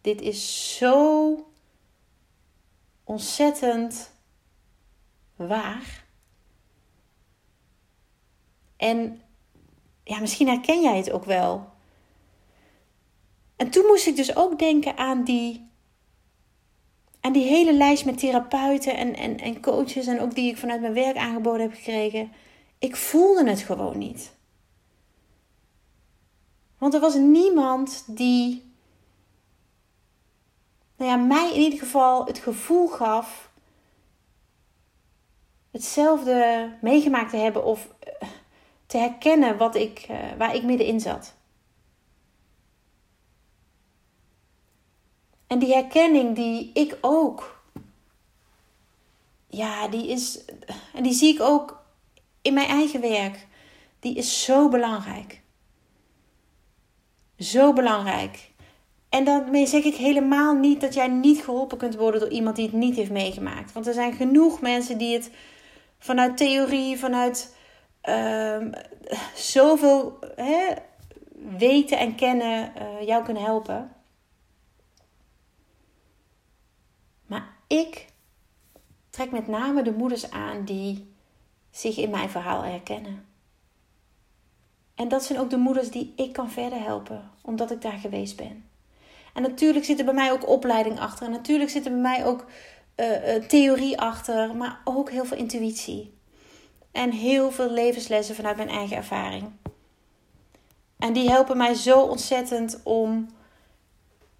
Dit 0.00 0.20
is 0.20 0.76
zo 0.76 1.34
ontzettend 3.04 4.12
waar. 5.34 6.04
En 8.76 9.22
ja, 10.04 10.18
misschien 10.18 10.48
herken 10.48 10.82
jij 10.82 10.96
het 10.96 11.10
ook 11.10 11.24
wel. 11.24 11.72
En 13.56 13.70
toen 13.70 13.86
moest 13.86 14.06
ik 14.06 14.16
dus 14.16 14.36
ook 14.36 14.58
denken 14.58 14.96
aan 14.96 15.24
die, 15.24 15.70
aan 17.26 17.32
die 17.32 17.46
hele 17.46 17.72
lijst 17.72 18.04
met 18.04 18.18
therapeuten 18.18 18.96
en, 18.96 19.16
en, 19.16 19.38
en 19.38 19.60
coaches 19.60 20.06
en 20.06 20.20
ook 20.20 20.34
die 20.34 20.50
ik 20.50 20.56
vanuit 20.56 20.80
mijn 20.80 20.92
werk 20.92 21.16
aangeboden 21.16 21.60
heb 21.60 21.74
gekregen. 21.74 22.32
Ik 22.78 22.96
voelde 22.96 23.48
het 23.48 23.60
gewoon 23.60 23.98
niet. 23.98 24.32
Want 26.78 26.94
er 26.94 27.00
was 27.00 27.14
niemand 27.14 28.04
die 28.06 28.74
nou 30.96 31.10
ja, 31.10 31.16
mij 31.16 31.54
in 31.54 31.60
ieder 31.60 31.78
geval 31.78 32.26
het 32.26 32.38
gevoel 32.38 32.88
gaf 32.88 33.50
hetzelfde 35.70 36.70
meegemaakt 36.80 37.30
te 37.30 37.36
hebben 37.36 37.64
of 37.64 37.88
eh, 37.98 38.28
te 38.86 38.98
herkennen 38.98 39.56
wat 39.56 39.74
ik, 39.74 40.06
uh, 40.10 40.16
waar 40.38 40.54
ik 40.54 40.62
middenin 40.62 41.00
zat. 41.00 41.35
En 45.46 45.58
die 45.58 45.72
herkenning 45.72 46.34
die 46.34 46.70
ik 46.74 46.98
ook, 47.00 47.62
ja, 49.48 49.88
die 49.88 50.08
is, 50.08 50.44
en 50.94 51.02
die 51.02 51.12
zie 51.12 51.34
ik 51.34 51.40
ook 51.40 51.82
in 52.42 52.54
mijn 52.54 52.68
eigen 52.68 53.00
werk, 53.00 53.46
die 54.00 54.14
is 54.14 54.44
zo 54.44 54.68
belangrijk. 54.68 55.40
Zo 57.38 57.72
belangrijk. 57.72 58.50
En 59.08 59.24
daarmee 59.24 59.66
zeg 59.66 59.84
ik 59.84 59.94
helemaal 59.94 60.54
niet 60.54 60.80
dat 60.80 60.94
jij 60.94 61.08
niet 61.08 61.42
geholpen 61.42 61.78
kunt 61.78 61.96
worden 61.96 62.20
door 62.20 62.30
iemand 62.30 62.56
die 62.56 62.66
het 62.66 62.74
niet 62.74 62.96
heeft 62.96 63.10
meegemaakt. 63.10 63.72
Want 63.72 63.86
er 63.86 63.94
zijn 63.94 64.12
genoeg 64.12 64.60
mensen 64.60 64.98
die 64.98 65.14
het 65.14 65.30
vanuit 65.98 66.36
theorie, 66.36 66.98
vanuit 66.98 67.56
uh, 68.08 68.66
zoveel 69.34 70.18
hè, 70.36 70.74
weten 71.58 71.98
en 71.98 72.14
kennen 72.14 72.72
uh, 72.76 73.06
jou 73.06 73.24
kunnen 73.24 73.42
helpen. 73.42 73.92
Maar 77.26 77.55
ik 77.66 78.06
trek 79.10 79.30
met 79.30 79.46
name 79.46 79.82
de 79.82 79.92
moeders 79.92 80.30
aan 80.30 80.64
die 80.64 81.14
zich 81.70 81.96
in 81.96 82.10
mijn 82.10 82.30
verhaal 82.30 82.62
herkennen. 82.62 83.26
En 84.94 85.08
dat 85.08 85.24
zijn 85.24 85.38
ook 85.38 85.50
de 85.50 85.56
moeders 85.56 85.90
die 85.90 86.12
ik 86.16 86.32
kan 86.32 86.50
verder 86.50 86.82
helpen, 86.82 87.30
omdat 87.42 87.70
ik 87.70 87.82
daar 87.82 87.98
geweest 87.98 88.36
ben. 88.36 88.64
En 89.34 89.42
natuurlijk 89.42 89.84
zit 89.84 89.98
er 89.98 90.04
bij 90.04 90.14
mij 90.14 90.32
ook 90.32 90.48
opleiding 90.48 91.00
achter. 91.00 91.26
En 91.26 91.32
natuurlijk 91.32 91.70
zit 91.70 91.84
er 91.84 91.90
bij 91.90 92.00
mij 92.00 92.26
ook 92.26 92.46
uh, 92.96 93.34
theorie 93.34 94.00
achter, 94.00 94.56
maar 94.56 94.80
ook 94.84 95.10
heel 95.10 95.24
veel 95.24 95.36
intuïtie. 95.36 96.14
En 96.92 97.10
heel 97.10 97.50
veel 97.50 97.70
levenslessen 97.70 98.34
vanuit 98.34 98.56
mijn 98.56 98.68
eigen 98.68 98.96
ervaring. 98.96 99.50
En 100.98 101.12
die 101.12 101.30
helpen 101.30 101.56
mij 101.56 101.74
zo 101.74 102.00
ontzettend 102.00 102.80
om 102.82 103.28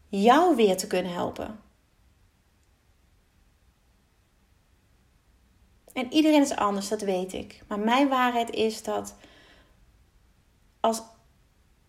jou 0.09 0.57
weer 0.57 0.77
te 0.77 0.87
kunnen 0.87 1.13
helpen. 1.13 1.61
En 5.97 6.13
iedereen 6.13 6.43
is 6.43 6.57
anders, 6.57 6.89
dat 6.89 7.01
weet 7.01 7.33
ik. 7.33 7.63
Maar 7.69 7.79
mijn 7.79 8.09
waarheid 8.09 8.51
is 8.51 8.83
dat 8.83 9.15
als 10.81 11.03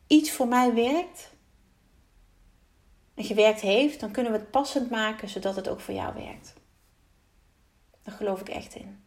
iets 0.08 0.32
voor 0.32 0.48
mij 0.48 0.74
werkt 0.74 1.32
en 3.14 3.24
gewerkt 3.24 3.62
heeft, 3.62 4.00
dan 4.00 4.12
kunnen 4.12 4.32
we 4.32 4.38
het 4.38 4.52
passend 4.52 4.90
maken 4.90 5.30
zodat 5.30 5.56
het 5.56 5.68
ook 5.68 5.80
voor 5.80 5.94
jou 5.94 6.14
werkt. 6.14 6.54
Daar 8.04 8.16
geloof 8.16 8.42
ik 8.42 8.50
echt 8.50 8.76
in. 8.76 9.04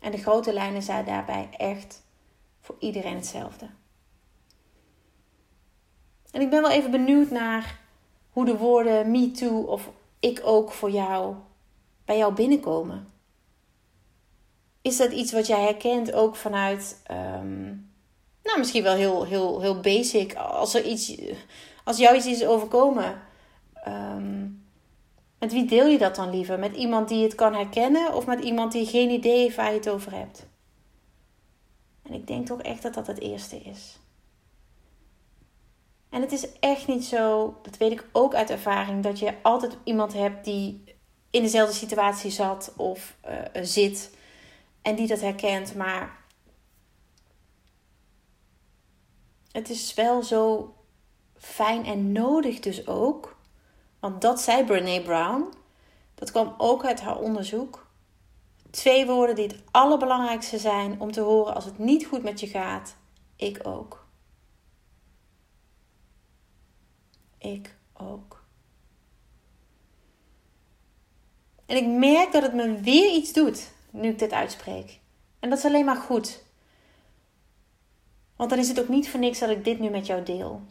En 0.00 0.10
de 0.10 0.18
grote 0.18 0.52
lijnen 0.52 0.82
zijn 0.82 1.04
daarbij 1.04 1.48
echt 1.56 2.02
voor 2.60 2.76
iedereen 2.78 3.16
hetzelfde. 3.16 3.68
En 6.30 6.40
ik 6.40 6.50
ben 6.50 6.62
wel 6.62 6.70
even 6.70 6.90
benieuwd 6.90 7.30
naar 7.30 7.80
hoe 8.30 8.44
de 8.44 8.56
woorden 8.56 9.10
me 9.10 9.30
too 9.30 9.62
of 9.62 9.90
ik 10.20 10.40
ook 10.44 10.72
voor 10.72 10.90
jou 10.90 11.34
bij 12.04 12.18
jou 12.18 12.34
binnenkomen. 12.34 13.16
Is 14.88 14.96
dat 14.96 15.12
iets 15.12 15.32
wat 15.32 15.46
jij 15.46 15.60
herkent 15.60 16.12
ook 16.12 16.36
vanuit, 16.36 17.02
um, 17.10 17.90
nou 18.42 18.58
misschien 18.58 18.82
wel 18.82 18.94
heel, 18.94 19.24
heel, 19.24 19.60
heel 19.60 19.80
basic, 19.80 20.34
als 20.34 20.74
er 20.74 20.84
iets, 20.84 21.20
als 21.84 21.96
jou 21.96 22.16
iets 22.16 22.26
is 22.26 22.44
overkomen, 22.44 23.22
um, 23.86 24.66
met 25.38 25.52
wie 25.52 25.64
deel 25.64 25.86
je 25.86 25.98
dat 25.98 26.16
dan 26.16 26.30
liever? 26.30 26.58
Met 26.58 26.76
iemand 26.76 27.08
die 27.08 27.22
het 27.22 27.34
kan 27.34 27.54
herkennen 27.54 28.14
of 28.14 28.26
met 28.26 28.40
iemand 28.40 28.72
die 28.72 28.86
geen 28.86 29.10
idee 29.10 29.38
heeft 29.38 29.56
waar 29.56 29.70
je 29.70 29.78
het 29.78 29.88
over 29.88 30.12
hebt? 30.12 30.46
En 32.02 32.12
ik 32.12 32.26
denk 32.26 32.46
toch 32.46 32.62
echt 32.62 32.82
dat 32.82 32.94
dat 32.94 33.06
het 33.06 33.20
eerste 33.20 33.56
is. 33.56 33.98
En 36.10 36.20
het 36.20 36.32
is 36.32 36.58
echt 36.60 36.86
niet 36.86 37.04
zo, 37.04 37.56
dat 37.62 37.76
weet 37.76 37.92
ik 37.92 38.06
ook 38.12 38.34
uit 38.34 38.50
ervaring, 38.50 39.02
dat 39.02 39.18
je 39.18 39.34
altijd 39.42 39.76
iemand 39.84 40.12
hebt 40.12 40.44
die 40.44 40.84
in 41.30 41.42
dezelfde 41.42 41.74
situatie 41.74 42.30
zat 42.30 42.72
of 42.76 43.16
uh, 43.28 43.62
zit 43.62 44.16
en 44.82 44.94
die 44.94 45.06
dat 45.06 45.20
herkent. 45.20 45.74
Maar 45.74 46.16
het 49.52 49.70
is 49.70 49.94
wel 49.94 50.22
zo 50.22 50.74
fijn 51.36 51.84
en 51.84 52.12
nodig 52.12 52.60
dus 52.60 52.86
ook 52.86 53.38
want 53.98 54.20
dat 54.20 54.40
zei 54.40 54.64
Brene 54.64 55.02
Brown. 55.02 55.52
Dat 56.14 56.30
kwam 56.30 56.54
ook 56.58 56.84
uit 56.84 57.00
haar 57.00 57.18
onderzoek. 57.18 57.86
Twee 58.70 59.06
woorden 59.06 59.34
die 59.34 59.46
het 59.46 59.62
allerbelangrijkste 59.70 60.58
zijn 60.58 61.00
om 61.00 61.12
te 61.12 61.20
horen 61.20 61.54
als 61.54 61.64
het 61.64 61.78
niet 61.78 62.06
goed 62.06 62.22
met 62.22 62.40
je 62.40 62.46
gaat. 62.46 62.96
Ik 63.36 63.60
ook. 63.62 64.06
Ik 67.38 67.76
ook. 67.92 68.42
En 71.66 71.76
ik 71.76 71.86
merk 71.86 72.32
dat 72.32 72.42
het 72.42 72.54
me 72.54 72.80
weer 72.80 73.10
iets 73.12 73.32
doet 73.32 73.72
nu 74.00 74.08
ik 74.08 74.18
dit 74.18 74.32
uitspreek. 74.32 74.98
En 75.40 75.50
dat 75.50 75.58
is 75.58 75.64
alleen 75.64 75.84
maar 75.84 75.96
goed. 75.96 76.42
Want 78.36 78.50
dan 78.50 78.58
is 78.58 78.68
het 78.68 78.80
ook 78.80 78.88
niet 78.88 79.10
voor 79.10 79.20
niks 79.20 79.38
dat 79.38 79.50
ik 79.50 79.64
dit 79.64 79.78
nu 79.78 79.90
met 79.90 80.06
jou 80.06 80.22
deel. 80.22 80.62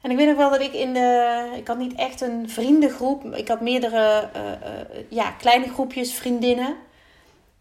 En 0.00 0.10
ik 0.10 0.16
weet 0.16 0.26
nog 0.26 0.36
wel 0.36 0.50
dat 0.50 0.60
ik 0.60 0.72
in 0.72 0.92
de. 0.92 1.52
Ik 1.56 1.66
had 1.66 1.78
niet 1.78 1.94
echt 1.94 2.20
een 2.20 2.50
vriendengroep. 2.50 3.24
Ik 3.24 3.48
had 3.48 3.60
meerdere 3.60 4.30
uh, 4.36 4.42
uh, 4.44 5.10
ja, 5.10 5.30
kleine 5.30 5.68
groepjes 5.68 6.14
vriendinnen. 6.14 6.76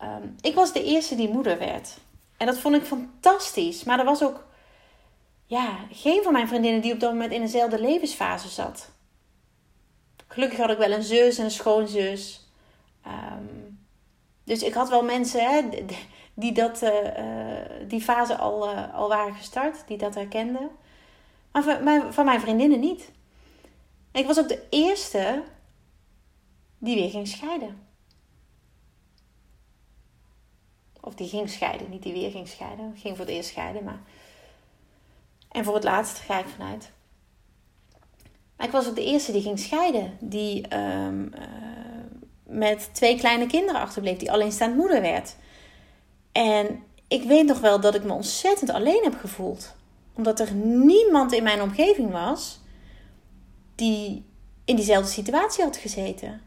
Um, 0.01 0.35
ik 0.41 0.55
was 0.55 0.73
de 0.73 0.83
eerste 0.83 1.15
die 1.15 1.29
moeder 1.29 1.59
werd. 1.59 1.97
En 2.37 2.45
dat 2.45 2.57
vond 2.57 2.75
ik 2.75 2.83
fantastisch. 2.83 3.83
Maar 3.83 3.99
er 3.99 4.05
was 4.05 4.23
ook 4.23 4.45
ja, 5.45 5.77
geen 5.91 6.23
van 6.23 6.33
mijn 6.33 6.47
vriendinnen 6.47 6.81
die 6.81 6.93
op 6.93 6.99
dat 6.99 7.11
moment 7.11 7.31
in 7.31 7.41
dezelfde 7.41 7.81
levensfase 7.81 8.49
zat. 8.49 8.89
Gelukkig 10.37 10.59
had 10.59 10.69
ik 10.69 10.77
wel 10.77 10.91
een 10.91 11.03
zus 11.03 11.37
en 11.37 11.43
een 11.43 11.51
schoonzus. 11.51 12.47
Um, 13.07 13.79
dus 14.43 14.63
ik 14.63 14.73
had 14.73 14.89
wel 14.89 15.03
mensen 15.03 15.49
hè, 15.49 15.85
die 16.33 16.51
dat, 16.51 16.81
uh, 16.81 17.87
die 17.87 18.01
fase 18.01 18.37
al, 18.37 18.73
uh, 18.73 18.93
al 18.93 19.07
waren 19.07 19.35
gestart, 19.35 19.87
die 19.87 19.97
dat 19.97 20.15
herkenden. 20.15 20.69
Maar 21.51 21.63
van 21.63 21.83
mijn, 21.83 22.13
van 22.13 22.25
mijn 22.25 22.39
vriendinnen 22.41 22.79
niet. 22.79 23.11
Ik 24.11 24.25
was 24.25 24.39
ook 24.39 24.47
de 24.47 24.67
eerste 24.69 25.43
die 26.77 26.95
weer 26.95 27.09
ging 27.09 27.27
scheiden. 27.27 27.87
Of 31.01 31.15
die 31.15 31.27
ging 31.27 31.49
scheiden, 31.49 31.89
niet 31.89 32.03
die 32.03 32.13
weer 32.13 32.31
ging 32.31 32.47
scheiden. 32.47 32.93
Ging 32.97 33.17
voor 33.17 33.25
het 33.25 33.35
eerst 33.35 33.49
scheiden, 33.49 33.83
maar. 33.83 34.01
En 35.51 35.63
voor 35.63 35.75
het 35.75 35.83
laatst 35.83 36.17
ga 36.17 36.39
ik 36.39 36.47
vanuit. 36.47 36.91
Maar 38.57 38.67
ik 38.67 38.73
was 38.73 38.87
ook 38.87 38.95
de 38.95 39.05
eerste 39.05 39.31
die 39.31 39.41
ging 39.41 39.59
scheiden. 39.59 40.17
Die 40.19 40.75
um, 40.77 41.31
uh, 41.35 41.41
met 42.43 42.89
twee 42.93 43.17
kleine 43.17 43.45
kinderen 43.45 43.81
achterbleef. 43.81 44.17
Die 44.17 44.31
alleenstaand 44.31 44.75
moeder 44.75 45.01
werd. 45.01 45.35
En 46.31 46.83
ik 47.07 47.23
weet 47.23 47.45
nog 47.45 47.59
wel 47.59 47.79
dat 47.79 47.95
ik 47.95 48.03
me 48.03 48.13
ontzettend 48.13 48.69
alleen 48.69 49.03
heb 49.03 49.19
gevoeld. 49.19 49.75
Omdat 50.13 50.39
er 50.39 50.53
niemand 50.63 51.33
in 51.33 51.43
mijn 51.43 51.61
omgeving 51.61 52.11
was 52.11 52.59
die 53.75 54.25
in 54.65 54.75
diezelfde 54.75 55.11
situatie 55.11 55.63
had 55.63 55.77
gezeten. 55.77 56.41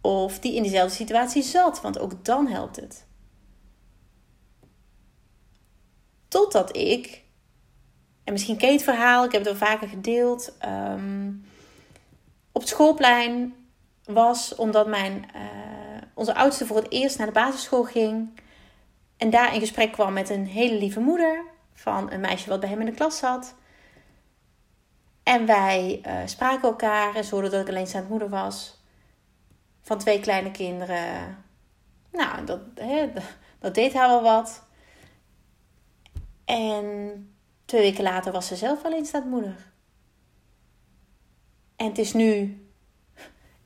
Of 0.00 0.38
die 0.38 0.54
in 0.54 0.62
diezelfde 0.62 0.94
situatie 0.94 1.42
zat, 1.42 1.80
want 1.80 1.98
ook 1.98 2.24
dan 2.24 2.46
helpt 2.46 2.76
het. 2.76 3.06
Totdat 6.28 6.76
ik, 6.76 7.21
en 8.24 8.32
misschien 8.32 8.56
ken 8.56 8.68
je 8.68 8.74
het 8.74 8.84
verhaal, 8.84 9.24
ik 9.24 9.32
heb 9.32 9.44
het 9.44 9.50
al 9.50 9.66
vaker 9.68 9.88
gedeeld, 9.88 10.56
um, 10.64 11.44
op 12.52 12.60
het 12.60 12.70
schoolplein 12.70 13.54
was 14.04 14.54
omdat 14.54 14.86
mijn, 14.86 15.24
uh, 15.36 15.40
onze 16.14 16.34
oudste 16.34 16.66
voor 16.66 16.76
het 16.76 16.90
eerst 16.90 17.18
naar 17.18 17.26
de 17.26 17.32
basisschool 17.32 17.84
ging. 17.84 18.40
En 19.16 19.30
daar 19.30 19.54
in 19.54 19.60
gesprek 19.60 19.92
kwam 19.92 20.12
met 20.12 20.30
een 20.30 20.46
hele 20.46 20.74
lieve 20.74 21.00
moeder 21.00 21.44
van 21.74 22.12
een 22.12 22.20
meisje 22.20 22.48
wat 22.48 22.60
bij 22.60 22.68
hem 22.68 22.80
in 22.80 22.86
de 22.86 22.92
klas 22.92 23.18
zat. 23.18 23.54
En 25.22 25.46
wij 25.46 26.02
uh, 26.06 26.14
spraken 26.24 26.68
elkaar 26.68 27.14
en 27.14 27.24
ze 27.24 27.34
hoorden 27.34 27.50
dat 27.50 27.60
ik 27.60 27.68
alleenstaand 27.68 28.08
moeder 28.08 28.28
was. 28.28 28.80
Van 29.82 29.98
twee 29.98 30.20
kleine 30.20 30.50
kinderen. 30.50 31.44
Nou, 32.12 32.44
dat, 32.44 32.60
dat 33.60 33.74
deed 33.74 33.92
haar 33.92 34.08
wel 34.08 34.22
wat. 34.22 34.62
En 36.44 37.31
twee 37.64 37.80
weken 37.80 38.02
later 38.02 38.32
was 38.32 38.46
ze 38.46 38.56
zelf 38.56 38.84
alleenstaand 38.84 39.26
moeder. 39.26 39.72
En 41.76 41.86
het 41.86 41.98
is 41.98 42.12
nu 42.12 42.60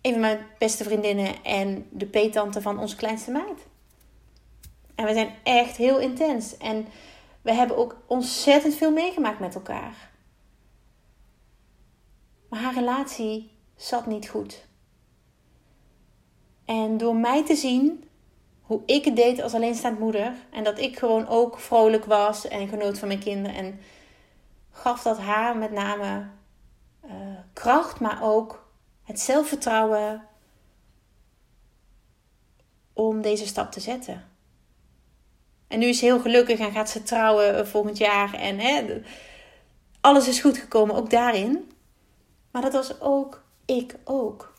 een 0.00 0.12
van 0.12 0.20
mijn 0.20 0.46
beste 0.58 0.84
vriendinnen 0.84 1.44
en 1.44 1.88
de 1.90 2.06
peetante 2.06 2.62
van 2.62 2.78
onze 2.78 2.96
kleinste 2.96 3.30
meid. 3.30 3.66
En 4.94 5.04
we 5.04 5.12
zijn 5.12 5.34
echt 5.42 5.76
heel 5.76 5.98
intens. 5.98 6.56
En 6.56 6.86
we 7.42 7.52
hebben 7.52 7.76
ook 7.76 8.02
ontzettend 8.06 8.74
veel 8.74 8.92
meegemaakt 8.92 9.40
met 9.40 9.54
elkaar. 9.54 10.10
Maar 12.48 12.60
haar 12.60 12.74
relatie 12.74 13.50
zat 13.76 14.06
niet 14.06 14.28
goed. 14.28 14.66
En 16.64 16.96
door 16.96 17.16
mij 17.16 17.44
te 17.44 17.54
zien 17.54 18.05
hoe 18.66 18.82
ik 18.86 19.04
het 19.04 19.16
deed 19.16 19.42
als 19.42 19.54
alleenstaand 19.54 19.98
moeder. 19.98 20.32
En 20.50 20.64
dat 20.64 20.78
ik 20.78 20.98
gewoon 20.98 21.28
ook 21.28 21.58
vrolijk 21.58 22.04
was 22.04 22.48
en 22.48 22.68
genoot 22.68 22.98
van 22.98 23.08
mijn 23.08 23.20
kinderen. 23.20 23.56
En 23.56 23.80
gaf 24.70 25.02
dat 25.02 25.18
haar 25.18 25.56
met 25.56 25.72
name 25.72 26.26
uh, 27.04 27.12
kracht, 27.52 28.00
maar 28.00 28.22
ook 28.22 28.68
het 29.02 29.20
zelfvertrouwen 29.20 30.26
om 32.92 33.22
deze 33.22 33.46
stap 33.46 33.72
te 33.72 33.80
zetten. 33.80 34.24
En 35.68 35.78
nu 35.78 35.86
is 35.86 35.98
ze 35.98 36.04
heel 36.04 36.20
gelukkig 36.20 36.58
en 36.58 36.72
gaat 36.72 36.90
ze 36.90 37.02
trouwen 37.02 37.56
eh, 37.56 37.64
volgend 37.64 37.98
jaar. 37.98 38.34
En 38.34 38.58
hè, 38.58 39.02
alles 40.00 40.28
is 40.28 40.40
goed 40.40 40.58
gekomen, 40.58 40.96
ook 40.96 41.10
daarin. 41.10 41.70
Maar 42.50 42.62
dat 42.62 42.72
was 42.72 43.00
ook 43.00 43.44
ik 43.64 43.96
ook. 44.04 44.54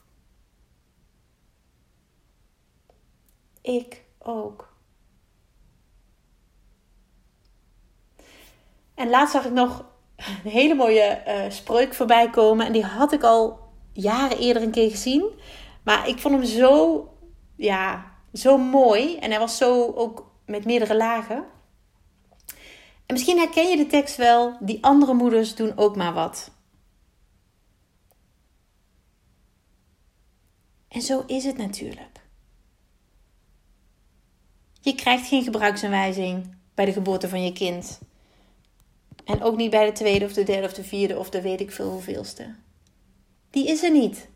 Ik 3.68 4.04
ook. 4.20 4.74
En 8.96 9.10
laatst 9.10 9.34
zag 9.34 9.46
ik 9.46 9.52
nog 9.52 9.86
een 10.16 10.52
hele 10.52 10.74
mooie 10.74 11.24
uh, 11.28 11.52
spreuk 11.52 11.94
voorbij 11.94 12.30
komen. 12.30 12.66
En 12.66 12.74
die 12.74 12.84
had 12.84 13.12
ik 13.12 13.24
al 13.24 13.60
jaren 13.94 14.38
eerder 14.38 14.64
een 14.64 14.72
keer 14.72 14.90
gezien. 14.90 15.32
Maar 15.84 16.08
ik 16.08 16.20
vond 16.20 16.36
hem 16.36 16.44
zo, 16.44 17.08
ja, 17.56 18.12
zo 18.34 18.58
mooi. 18.58 19.18
En 19.18 19.30
hij 19.30 19.40
was 19.40 19.58
zo 19.58 19.92
ook 19.92 20.32
met 20.46 20.66
meerdere 20.66 20.96
lagen. 20.96 21.46
En 23.06 23.14
misschien 23.14 23.38
herken 23.38 23.70
je 23.70 23.78
de 23.78 23.88
tekst 23.88 24.16
wel. 24.16 24.58
Die 24.60 24.84
andere 24.84 25.14
moeders 25.14 25.56
doen 25.56 25.78
ook 25.78 25.96
maar 25.96 26.14
wat. 26.14 26.52
En 30.88 31.02
zo 31.02 31.24
is 31.26 31.44
het 31.44 31.58
natuurlijk. 31.58 32.17
Je 34.88 34.96
krijgt 34.96 35.28
geen 35.28 35.44
gebruiksaanwijzing 35.44 36.56
bij 36.76 36.86
de 36.86 36.92
geboorte 36.92 37.30
van 37.30 37.44
je 37.44 37.54
kind. 37.54 38.00
En 39.26 39.42
ook 39.42 39.56
niet 39.56 39.70
bij 39.70 39.86
de 39.86 39.92
tweede 39.92 40.26
of 40.26 40.34
de 40.34 40.44
derde 40.44 40.68
of 40.68 40.74
de 40.74 40.84
vierde 40.84 41.18
of 41.18 41.30
de 41.30 41.42
weet 41.42 41.60
ik 41.60 41.72
veel 41.72 41.90
hoeveelste. 41.90 42.56
Die 43.50 43.68
is 43.68 43.84
er 43.84 43.92
niet. 43.92 44.30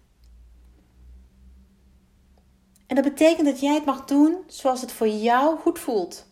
En 2.87 2.95
dat 2.95 3.03
betekent 3.03 3.45
dat 3.47 3.59
jij 3.59 3.73
het 3.73 3.85
mag 3.85 4.05
doen 4.05 4.37
zoals 4.47 4.81
het 4.81 4.91
voor 4.91 5.07
jou 5.07 5.59
goed 5.59 5.79
voelt. 5.79 6.27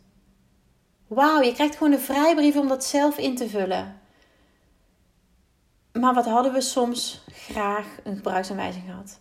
Wauw, 1.07 1.41
je 1.41 1.53
krijgt 1.53 1.75
gewoon 1.75 1.93
een 1.93 1.99
vrijbrief 1.99 2.55
om 2.55 2.67
dat 2.67 2.85
zelf 2.85 3.17
in 3.17 3.35
te 3.35 3.49
vullen. 3.49 4.01
Maar 5.91 6.13
wat 6.13 6.25
hadden 6.25 6.53
we 6.53 6.61
soms 6.61 7.23
graag 7.31 7.97
een 8.03 8.15
gebruiksaanwijzing 8.15 8.83
gehad? 8.85 9.19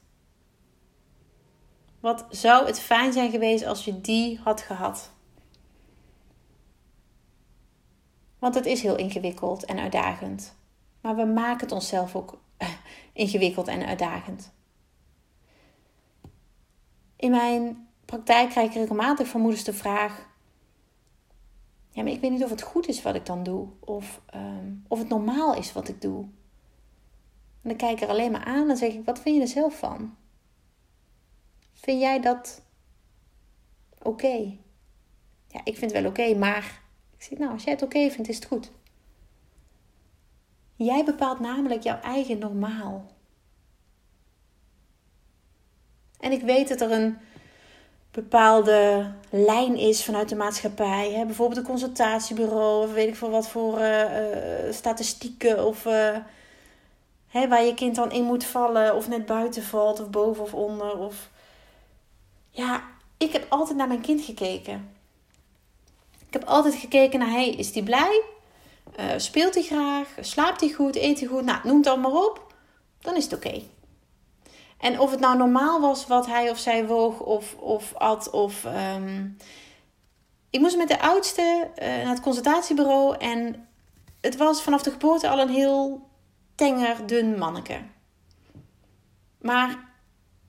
Wat 2.09 2.27
zou 2.31 2.66
het 2.66 2.81
fijn 2.81 3.12
zijn 3.12 3.31
geweest 3.31 3.64
als 3.64 3.85
je 3.85 4.01
die 4.01 4.38
had 4.38 4.61
gehad? 4.61 5.11
Want 8.38 8.55
het 8.55 8.66
is 8.66 8.83
heel 8.83 8.97
ingewikkeld 8.97 9.64
en 9.64 9.79
uitdagend. 9.79 10.57
Maar 11.01 11.16
we 11.16 11.25
maken 11.25 11.61
het 11.61 11.73
onszelf 11.73 12.16
ook 12.16 12.38
ingewikkeld 13.12 13.68
en 13.68 13.87
uitdagend. 13.87 14.53
In 17.16 17.31
mijn 17.31 17.88
praktijk 18.05 18.51
krijg 18.51 18.68
ik 18.68 18.75
regelmatig 18.75 19.29
van 19.29 19.40
moeders 19.40 19.64
de 19.64 19.73
vraag: 19.73 20.29
Ja, 21.90 22.03
maar 22.03 22.12
ik 22.12 22.21
weet 22.21 22.31
niet 22.31 22.44
of 22.44 22.51
het 22.51 22.62
goed 22.62 22.88
is 22.88 23.03
wat 23.03 23.14
ik 23.14 23.27
dan 23.27 23.42
doe, 23.42 23.68
of 23.81 24.21
um, 24.35 24.85
of 24.88 24.99
het 24.99 25.09
normaal 25.09 25.55
is 25.55 25.73
wat 25.73 25.88
ik 25.88 26.01
doe. 26.01 26.23
En 27.62 27.68
dan 27.68 27.77
kijk 27.77 27.92
ik 27.92 28.03
er 28.03 28.09
alleen 28.09 28.33
maar 28.33 28.44
aan 28.44 28.71
en 28.71 28.77
zeg 28.77 28.92
ik: 28.92 29.05
Wat 29.05 29.21
vind 29.21 29.37
je 29.37 29.42
er 29.42 29.49
zelf 29.49 29.79
van? 29.79 30.16
Vind 31.81 32.01
jij 32.01 32.21
dat 32.21 32.62
oké? 34.03 34.57
Ja, 35.47 35.61
ik 35.64 35.77
vind 35.77 35.93
het 35.93 36.03
wel 36.03 36.11
oké, 36.11 36.35
maar 36.35 36.83
ik 37.17 37.23
zeg: 37.23 37.38
Nou, 37.38 37.53
als 37.53 37.64
jij 37.64 37.73
het 37.73 37.83
oké 37.83 38.11
vindt, 38.11 38.29
is 38.29 38.37
het 38.37 38.45
goed. 38.45 38.71
Jij 40.77 41.05
bepaalt 41.05 41.41
namelijk 41.41 41.83
jouw 41.83 42.01
eigen 42.01 42.38
normaal. 42.38 43.07
En 46.21 46.33
ik 46.33 46.43
weet 46.43 46.69
dat 46.69 46.81
er 46.81 46.93
een 46.93 47.19
bepaalde 48.11 49.11
lijn 49.31 49.77
is 49.77 50.05
vanuit 50.05 50.29
de 50.29 50.37
maatschappij. 50.37 51.12
Hè? 51.12 51.25
Bijvoorbeeld 51.25 51.59
een 51.59 51.67
consultatiebureau 51.67 52.85
of 52.85 52.93
weet 52.93 53.09
ik 53.09 53.17
veel 53.17 53.31
wat 53.31 53.49
voor 53.49 53.79
uh, 53.79 54.03
uh, 54.03 54.73
statistieken. 54.73 55.67
Of 55.67 55.85
uh, 55.85 56.17
hè, 57.27 57.49
waar 57.49 57.64
je 57.64 57.75
kind 57.75 57.95
dan 57.95 58.12
in 58.12 58.25
moet 58.25 58.45
vallen 58.45 58.95
of 58.95 59.09
net 59.09 59.27
buiten 59.27 59.62
valt 59.62 60.01
of 60.01 60.11
boven 60.11 60.43
of 60.43 60.55
onder. 60.55 60.99
Of... 60.99 61.31
Ja, 62.59 62.83
ik 63.16 63.33
heb 63.33 63.47
altijd 63.49 63.77
naar 63.77 63.88
mijn 63.88 64.01
kind 64.01 64.21
gekeken. 64.21 64.94
Ik 66.27 66.33
heb 66.33 66.44
altijd 66.44 66.75
gekeken 66.75 67.18
naar, 67.18 67.31
hey, 67.31 67.49
is 67.51 67.73
die 67.73 67.83
blij? 67.83 68.23
speelt 69.16 69.55
hij 69.55 69.62
graag? 69.62 70.09
Slaapt 70.21 70.61
hij 70.61 70.71
goed? 70.71 70.97
Eet 70.97 71.21
hij 71.21 71.29
goed? 71.29 71.44
Nou, 71.44 71.61
noem 71.64 71.77
het 71.77 71.87
allemaal 71.87 72.27
op. 72.27 72.55
Dan 73.01 73.16
is 73.16 73.25
het 73.25 73.35
oké. 73.35 73.62
En 74.79 75.01
of 75.01 75.11
het 75.11 75.21
nou 75.21 75.37
normaal 75.37 75.81
was 75.81 76.07
wat 76.07 76.27
hij 76.27 76.51
of 76.51 76.59
zij 76.59 76.87
woog 76.87 77.21
of, 77.21 77.55
of 77.55 77.94
at 77.94 78.31
of... 78.31 78.64
Um... 78.64 79.37
Ik 80.51 80.61
moest 80.61 80.77
met 80.77 80.88
de 80.88 81.01
oudste 81.01 81.71
uh, 81.77 81.87
naar 81.87 82.09
het 82.09 82.21
consultatiebureau 82.21 83.16
en 83.18 83.68
het 84.21 84.37
was 84.37 84.62
vanaf 84.62 84.83
de 84.83 84.90
geboorte 84.90 85.29
al 85.29 85.38
een 85.40 85.49
heel 85.49 86.09
tenger, 86.55 87.07
dun 87.07 87.38
manneke. 87.38 87.81
Maar 89.40 89.88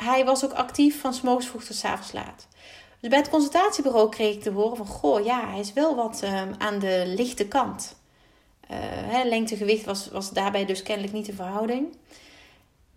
hij 0.03 0.25
was 0.25 0.45
ook 0.45 0.53
actief 0.53 1.01
van 1.01 1.13
s 1.13 1.19
vroeg 1.19 1.63
tot 1.63 1.75
s 1.75 1.85
avonds 1.85 2.12
laat. 2.12 2.47
Dus 2.99 3.09
bij 3.09 3.19
het 3.19 3.29
consultatiebureau 3.29 4.09
kreeg 4.09 4.35
ik 4.35 4.41
te 4.41 4.51
horen 4.51 4.77
van... 4.77 4.85
Goh, 4.85 5.25
ja, 5.25 5.49
hij 5.49 5.59
is 5.59 5.73
wel 5.73 5.95
wat 5.95 6.21
ehm, 6.21 6.53
aan 6.57 6.79
de 6.79 7.03
lichte 7.07 7.47
kant. 7.47 7.97
Uh, 8.71 8.77
hè, 8.81 9.23
lengte-gewicht 9.23 9.85
was, 9.85 10.07
was 10.07 10.29
daarbij 10.29 10.65
dus 10.65 10.83
kennelijk 10.83 11.13
niet 11.13 11.25
de 11.25 11.33
verhouding. 11.33 11.97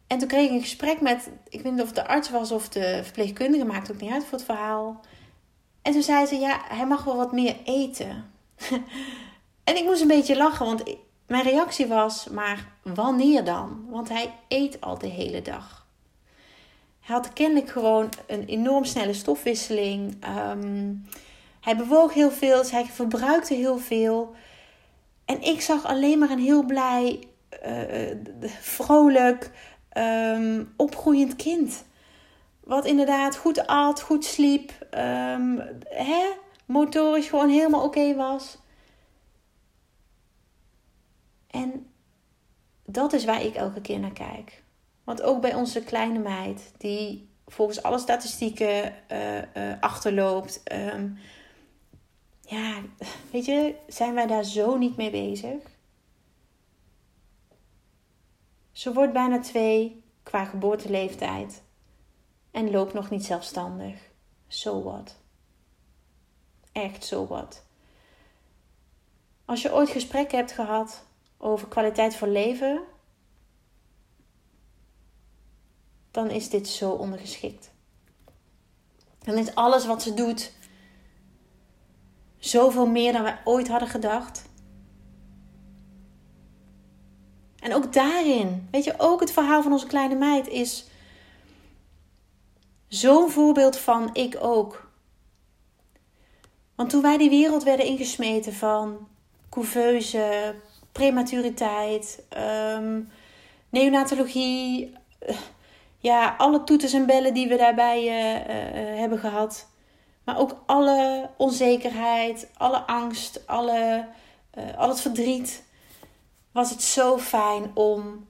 En 0.06 0.18
toen 0.18 0.28
kreeg 0.28 0.44
ik 0.44 0.50
een 0.50 0.60
gesprek 0.60 1.00
met... 1.00 1.30
Ik 1.48 1.62
weet 1.62 1.72
niet 1.72 1.80
of 1.80 1.86
het 1.86 1.96
de 1.96 2.06
arts 2.06 2.30
was 2.30 2.50
of 2.50 2.68
de 2.68 3.00
verpleegkundige. 3.02 3.64
Maakt 3.64 3.92
ook 3.92 4.00
niet 4.00 4.12
uit 4.12 4.24
voor 4.24 4.38
het 4.38 4.46
verhaal. 4.46 5.00
En 5.82 5.92
toen 5.92 6.02
zei 6.02 6.26
ze, 6.26 6.36
ja, 6.36 6.60
hij 6.68 6.86
mag 6.86 7.04
wel 7.04 7.16
wat 7.16 7.32
meer 7.32 7.56
eten. 7.64 8.30
en 9.64 9.76
ik 9.76 9.84
moest 9.84 10.00
een 10.00 10.08
beetje 10.08 10.36
lachen, 10.36 10.66
want 10.66 10.82
mijn 11.26 11.42
reactie 11.42 11.86
was, 11.86 12.28
maar 12.28 12.72
wanneer 12.82 13.44
dan? 13.44 13.86
Want 13.88 14.08
hij 14.08 14.34
eet 14.48 14.80
al 14.80 14.98
de 14.98 15.06
hele 15.06 15.42
dag. 15.42 15.81
Had 17.12 17.32
kennelijk 17.32 17.70
gewoon 17.70 18.08
een 18.26 18.44
enorm 18.44 18.84
snelle 18.84 19.12
stofwisseling. 19.12 20.16
Ehm, 20.20 20.94
hij 21.60 21.76
bewoog 21.76 22.14
heel 22.14 22.30
veel, 22.30 22.58
dus 22.58 22.70
hij 22.70 22.84
verbruikte 22.84 23.54
heel 23.54 23.78
veel. 23.78 24.34
En 25.24 25.42
ik 25.42 25.60
zag 25.60 25.84
alleen 25.84 26.18
maar 26.18 26.30
een 26.30 26.38
heel 26.38 26.64
blij, 26.64 27.28
uh, 27.66 28.16
vrolijk, 28.60 29.50
um, 29.96 30.72
opgroeiend 30.76 31.36
kind. 31.36 31.84
Wat 32.60 32.86
inderdaad 32.86 33.36
goed 33.36 33.66
at, 33.66 34.00
goed 34.00 34.24
sliep, 34.24 34.72
um, 34.90 35.62
hè, 35.84 36.30
motorisch 36.66 37.28
gewoon 37.28 37.48
helemaal 37.48 37.84
oké 37.84 38.14
was. 38.14 38.58
En 41.50 41.86
dat 42.84 43.12
is 43.12 43.24
waar 43.24 43.42
ik 43.42 43.54
elke 43.54 43.80
keer 43.80 43.98
naar 43.98 44.12
kijk. 44.12 44.62
Want 45.12 45.24
ook 45.24 45.40
bij 45.40 45.54
onze 45.54 45.82
kleine 45.82 46.18
meid, 46.18 46.72
die 46.78 47.28
volgens 47.46 47.82
alle 47.82 47.98
statistieken 47.98 48.94
uh, 49.12 49.36
uh, 49.36 49.80
achterloopt. 49.80 50.62
Um, 50.72 51.18
ja, 52.40 52.82
weet 53.30 53.44
je, 53.44 53.74
zijn 53.88 54.14
wij 54.14 54.26
daar 54.26 54.44
zo 54.44 54.76
niet 54.76 54.96
mee 54.96 55.10
bezig? 55.10 55.62
Ze 58.70 58.92
wordt 58.92 59.12
bijna 59.12 59.40
twee 59.40 60.02
qua 60.22 60.44
geboorteleeftijd 60.44 61.62
en 62.50 62.70
loopt 62.70 62.92
nog 62.92 63.10
niet 63.10 63.24
zelfstandig. 63.24 64.00
So 64.48 64.82
what? 64.82 65.16
Echt 66.72 67.04
so 67.04 67.26
what? 67.26 67.64
Als 69.44 69.62
je 69.62 69.74
ooit 69.74 69.90
gesprekken 69.90 70.38
hebt 70.38 70.52
gehad 70.52 71.04
over 71.38 71.68
kwaliteit 71.68 72.14
van 72.14 72.32
leven, 72.32 72.82
dan 76.12 76.30
is 76.30 76.48
dit 76.48 76.68
zo 76.68 76.90
ondergeschikt. 76.90 77.70
Dan 79.18 79.38
is 79.38 79.54
alles 79.54 79.86
wat 79.86 80.02
ze 80.02 80.14
doet 80.14 80.52
zoveel 82.38 82.86
meer 82.86 83.12
dan 83.12 83.22
wij 83.22 83.40
ooit 83.44 83.68
hadden 83.68 83.88
gedacht. 83.88 84.50
En 87.58 87.74
ook 87.74 87.92
daarin, 87.92 88.68
weet 88.70 88.84
je, 88.84 88.94
ook 88.98 89.20
het 89.20 89.32
verhaal 89.32 89.62
van 89.62 89.72
onze 89.72 89.86
kleine 89.86 90.14
meid 90.14 90.48
is 90.48 90.86
zo'n 92.88 93.30
voorbeeld 93.30 93.76
van 93.76 94.10
ik 94.12 94.36
ook. 94.40 94.90
Want 96.74 96.90
toen 96.90 97.02
wij 97.02 97.16
die 97.16 97.30
wereld 97.30 97.62
werden 97.62 97.86
ingesmeten 97.86 98.52
van 98.52 99.08
couveuse, 99.50 100.54
prematuriteit, 100.92 102.24
um, 102.76 103.10
neonatologie, 103.68 104.92
eh, 105.18 105.36
ja, 106.02 106.34
alle 106.38 106.64
toeters 106.64 106.92
en 106.92 107.06
bellen 107.06 107.34
die 107.34 107.48
we 107.48 107.56
daarbij 107.56 107.98
uh, 107.98 108.34
uh, 108.34 108.98
hebben 108.98 109.18
gehad. 109.18 109.70
Maar 110.24 110.38
ook 110.38 110.62
alle 110.66 111.30
onzekerheid, 111.36 112.50
alle 112.56 112.86
angst, 112.86 113.46
alle, 113.46 114.08
al 114.76 114.88
het 114.88 115.00
verdriet. 115.00 115.64
Was 116.52 116.70
het 116.70 116.82
zo 116.82 117.18
fijn 117.18 117.70
om 117.74 118.26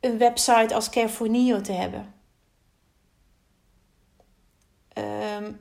een 0.00 0.18
website 0.18 0.74
als 0.74 0.90
Care 0.90 1.08
for 1.08 1.30
Neo 1.30 1.60
te 1.60 1.72
hebben. 1.72 2.14
Ehm, 4.92 5.52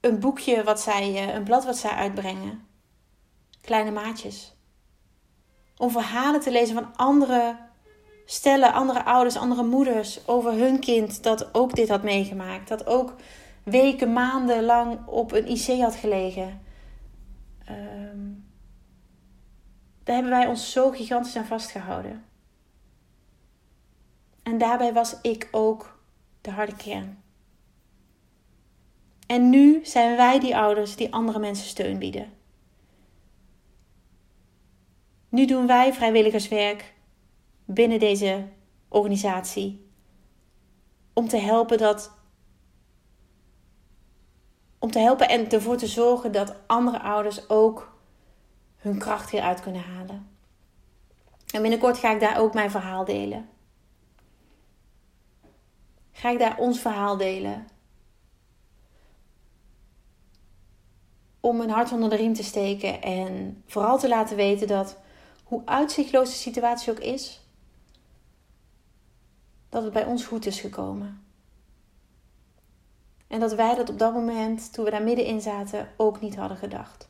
een 0.00 0.20
boekje 0.20 0.64
wat 0.64 0.80
zij, 0.80 1.34
een 1.34 1.44
blad 1.44 1.64
wat 1.64 1.76
zij 1.76 1.90
uitbrengen 1.90 2.68
kleine 3.68 3.90
maatjes. 3.90 4.56
Om 5.76 5.90
verhalen 5.90 6.40
te 6.40 6.50
lezen 6.50 6.74
van 6.74 6.96
andere 6.96 7.67
stellen, 8.30 8.72
andere 8.72 9.04
ouders, 9.04 9.36
andere 9.36 9.62
moeders 9.62 10.28
over 10.28 10.52
hun 10.52 10.80
kind 10.80 11.22
dat 11.22 11.54
ook 11.54 11.74
dit 11.74 11.88
had 11.88 12.02
meegemaakt. 12.02 12.68
Dat 12.68 12.86
ook 12.86 13.14
weken, 13.62 14.12
maanden 14.12 14.64
lang 14.64 15.06
op 15.06 15.32
een 15.32 15.46
IC 15.46 15.80
had 15.80 15.94
gelegen. 15.94 16.60
Um, 17.70 18.46
daar 20.04 20.14
hebben 20.14 20.32
wij 20.32 20.46
ons 20.46 20.72
zo 20.72 20.90
gigantisch 20.90 21.36
aan 21.36 21.46
vastgehouden. 21.46 22.24
En 24.42 24.58
daarbij 24.58 24.92
was 24.92 25.16
ik 25.22 25.48
ook 25.50 26.00
de 26.40 26.50
harde 26.50 26.76
kern. 26.76 27.22
En 29.26 29.50
nu 29.50 29.80
zijn 29.84 30.16
wij 30.16 30.40
die 30.40 30.56
ouders 30.56 30.96
die 30.96 31.12
andere 31.12 31.38
mensen 31.38 31.66
steun 31.66 31.98
bieden. 31.98 32.32
Nu 35.28 35.46
doen 35.46 35.66
wij 35.66 35.92
vrijwilligerswerk 35.92 36.96
binnen 37.70 37.98
deze 37.98 38.48
organisatie 38.88 39.90
om 41.12 41.28
te 41.28 41.36
helpen 41.36 41.78
dat 41.78 42.16
om 44.78 44.90
te 44.90 44.98
helpen 44.98 45.28
en 45.28 45.50
ervoor 45.50 45.76
te 45.76 45.86
zorgen 45.86 46.32
dat 46.32 46.54
andere 46.66 47.00
ouders 47.00 47.48
ook 47.48 47.98
hun 48.76 48.98
kracht 48.98 49.30
weer 49.30 49.42
uit 49.42 49.60
kunnen 49.60 49.82
halen. 49.82 50.28
En 51.50 51.62
binnenkort 51.62 51.98
ga 51.98 52.12
ik 52.12 52.20
daar 52.20 52.40
ook 52.40 52.54
mijn 52.54 52.70
verhaal 52.70 53.04
delen. 53.04 53.48
Ga 56.12 56.30
ik 56.30 56.38
daar 56.38 56.58
ons 56.58 56.80
verhaal 56.80 57.16
delen. 57.16 57.66
Om 61.40 61.56
mijn 61.56 61.70
hart 61.70 61.92
onder 61.92 62.10
de 62.10 62.16
riem 62.16 62.34
te 62.34 62.42
steken 62.42 63.02
en 63.02 63.62
vooral 63.66 63.98
te 63.98 64.08
laten 64.08 64.36
weten 64.36 64.66
dat 64.66 64.96
hoe 65.44 65.62
uitzichtloos 65.64 66.28
de 66.28 66.36
situatie 66.36 66.92
ook 66.92 66.98
is, 66.98 67.47
dat 69.68 69.82
het 69.82 69.92
bij 69.92 70.04
ons 70.04 70.24
goed 70.24 70.46
is 70.46 70.60
gekomen. 70.60 71.22
En 73.26 73.40
dat 73.40 73.54
wij 73.54 73.74
dat 73.74 73.90
op 73.90 73.98
dat 73.98 74.12
moment, 74.12 74.72
toen 74.72 74.84
we 74.84 74.90
daar 74.90 75.02
middenin 75.02 75.40
zaten, 75.40 75.88
ook 75.96 76.20
niet 76.20 76.36
hadden 76.36 76.56
gedacht. 76.56 77.08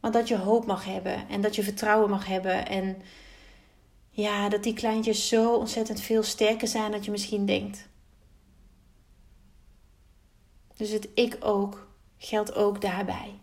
Maar 0.00 0.10
dat 0.10 0.28
je 0.28 0.38
hoop 0.38 0.66
mag 0.66 0.84
hebben 0.84 1.28
en 1.28 1.40
dat 1.40 1.54
je 1.54 1.62
vertrouwen 1.62 2.10
mag 2.10 2.26
hebben. 2.26 2.66
En 2.66 3.02
ja, 4.10 4.48
dat 4.48 4.62
die 4.62 4.74
kleintjes 4.74 5.28
zo 5.28 5.54
ontzettend 5.54 6.00
veel 6.00 6.22
sterker 6.22 6.68
zijn 6.68 6.90
dan 6.90 7.02
je 7.02 7.10
misschien 7.10 7.46
denkt. 7.46 7.88
Dus 10.76 10.90
het 10.90 11.08
ik 11.14 11.36
ook 11.40 11.88
geldt 12.16 12.54
ook 12.54 12.80
daarbij. 12.80 13.38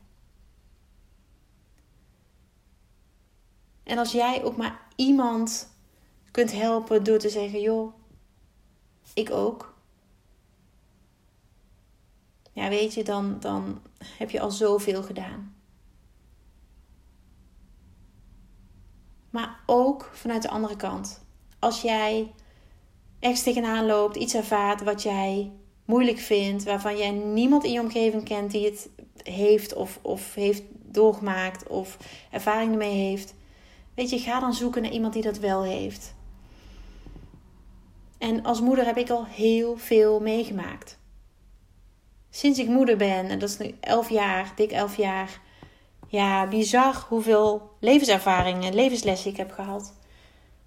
En 3.83 3.97
als 3.97 4.11
jij 4.11 4.43
ook 4.43 4.57
maar 4.57 4.79
iemand 4.95 5.69
kunt 6.31 6.51
helpen 6.51 7.03
door 7.03 7.17
te 7.17 7.29
zeggen: 7.29 7.61
joh, 7.61 7.93
ik 9.13 9.31
ook. 9.31 9.75
Ja, 12.53 12.69
weet 12.69 12.93
je, 12.93 13.03
dan, 13.03 13.39
dan 13.39 13.81
heb 14.17 14.29
je 14.29 14.39
al 14.39 14.51
zoveel 14.51 15.03
gedaan. 15.03 15.55
Maar 19.29 19.59
ook 19.65 20.09
vanuit 20.13 20.41
de 20.41 20.49
andere 20.49 20.75
kant. 20.75 21.25
Als 21.59 21.81
jij 21.81 22.33
ergens 23.19 23.43
tegenaan 23.43 23.85
loopt, 23.85 24.15
iets 24.15 24.35
ervaart 24.35 24.83
wat 24.83 25.03
jij 25.03 25.51
moeilijk 25.85 26.17
vindt, 26.17 26.63
waarvan 26.63 26.97
jij 26.97 27.11
niemand 27.11 27.63
in 27.63 27.71
je 27.71 27.79
omgeving 27.79 28.23
kent 28.23 28.51
die 28.51 28.65
het 28.65 28.89
heeft 29.23 29.73
of, 29.73 29.99
of 30.01 30.33
heeft 30.33 30.63
doorgemaakt 30.71 31.67
of 31.67 31.97
ervaring 32.31 32.71
ermee 32.71 32.95
heeft, 32.95 33.35
Weet 33.97 34.09
je, 34.09 34.19
ga 34.19 34.39
dan 34.39 34.53
zoeken 34.53 34.81
naar 34.81 34.91
iemand 34.91 35.13
die 35.13 35.21
dat 35.21 35.37
wel 35.37 35.63
heeft. 35.63 36.15
En 38.17 38.43
als 38.43 38.62
moeder 38.62 38.86
heb 38.86 38.97
ik 38.97 39.10
al 39.10 39.25
heel 39.25 39.77
veel 39.77 40.19
meegemaakt. 40.19 40.97
Sinds 42.30 42.60
ik 42.60 42.67
moeder 42.67 42.97
ben, 42.97 43.30
en 43.30 43.39
dat 43.39 43.49
is 43.49 43.58
nu 43.58 43.75
elf 43.80 44.10
jaar, 44.10 44.51
dik 44.56 44.71
elf 44.71 44.97
jaar. 44.97 45.41
Ja, 46.08 46.47
bizar 46.47 47.06
hoeveel 47.08 47.75
levenservaringen 47.80 48.63
en 48.63 48.75
levenslessen 48.75 49.32
ik 49.32 49.38
heb 49.38 49.51
gehad. 49.51 49.93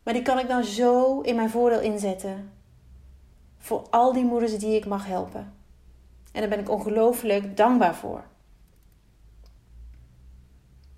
Maar 0.02 0.14
die 0.14 0.22
kan 0.22 0.38
ik 0.38 0.48
nou 0.48 0.62
zo 0.62 1.20
in 1.20 1.36
mijn 1.36 1.50
voordeel 1.50 1.80
inzetten. 1.80 2.52
Voor 3.58 3.86
al 3.90 4.12
die 4.12 4.24
moeders 4.24 4.58
die 4.58 4.76
ik 4.76 4.86
mag 4.86 5.06
helpen. 5.06 5.52
En 6.32 6.40
daar 6.40 6.48
ben 6.48 6.58
ik 6.58 6.70
ongelooflijk 6.70 7.56
dankbaar 7.56 7.94
voor. 7.94 8.24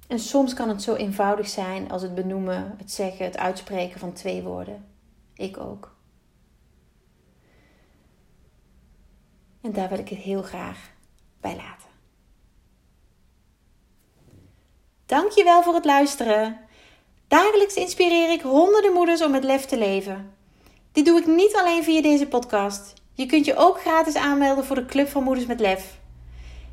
En 0.09 0.19
soms 0.19 0.55
kan 0.55 0.69
het 0.69 0.83
zo 0.83 0.95
eenvoudig 0.95 1.49
zijn 1.49 1.91
als 1.91 2.03
het 2.03 2.15
benoemen, 2.15 2.75
het 2.79 2.93
zeggen, 2.93 3.25
het 3.25 3.39
uitspreken 3.39 4.01
van 4.01 4.13
twee 4.13 4.43
woorden. 4.43 4.85
Ik 5.35 5.59
ook. 5.59 5.95
En 9.63 9.73
daar 9.73 9.89
wil 9.89 9.99
ik 9.99 10.09
het 10.09 10.19
heel 10.19 10.43
graag 10.43 10.79
bij 11.41 11.57
laten. 11.57 11.91
Dankjewel 15.07 15.63
voor 15.63 15.75
het 15.75 15.85
luisteren. 15.85 16.61
Dagelijks 17.29 17.75
inspireer 17.75 18.33
ik 18.33 18.41
honderden 18.41 18.93
moeders 18.93 19.23
om 19.23 19.31
met 19.31 19.45
lef 19.45 19.65
te 19.65 19.79
leven. 19.79 20.35
Dit 20.93 21.05
doe 21.05 21.19
ik 21.19 21.27
niet 21.27 21.55
alleen 21.55 21.85
via 21.85 22.03
deze 22.03 22.27
podcast. 22.27 22.93
Je 23.15 23.27
kunt 23.27 23.45
je 23.45 23.57
ook 23.57 23.81
gratis 23.81 24.15
aanmelden 24.15 24.65
voor 24.65 24.77
de 24.77 24.87
Club 24.87 25.09
van 25.09 25.23
Moeders 25.23 25.47
met 25.47 25.61
Lef. 25.61 25.99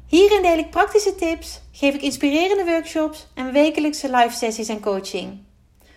Hierin 0.08 0.42
deel 0.42 0.58
ik 0.58 0.70
praktische 0.70 1.16
tips, 1.16 1.62
geef 1.72 1.94
ik 1.94 2.02
inspirerende 2.02 2.72
workshops 2.72 3.28
en 3.36 3.52
wekelijkse 3.52 4.12
live 4.12 4.36
sessies 4.36 4.68
en 4.68 4.80
coaching. 4.80 5.40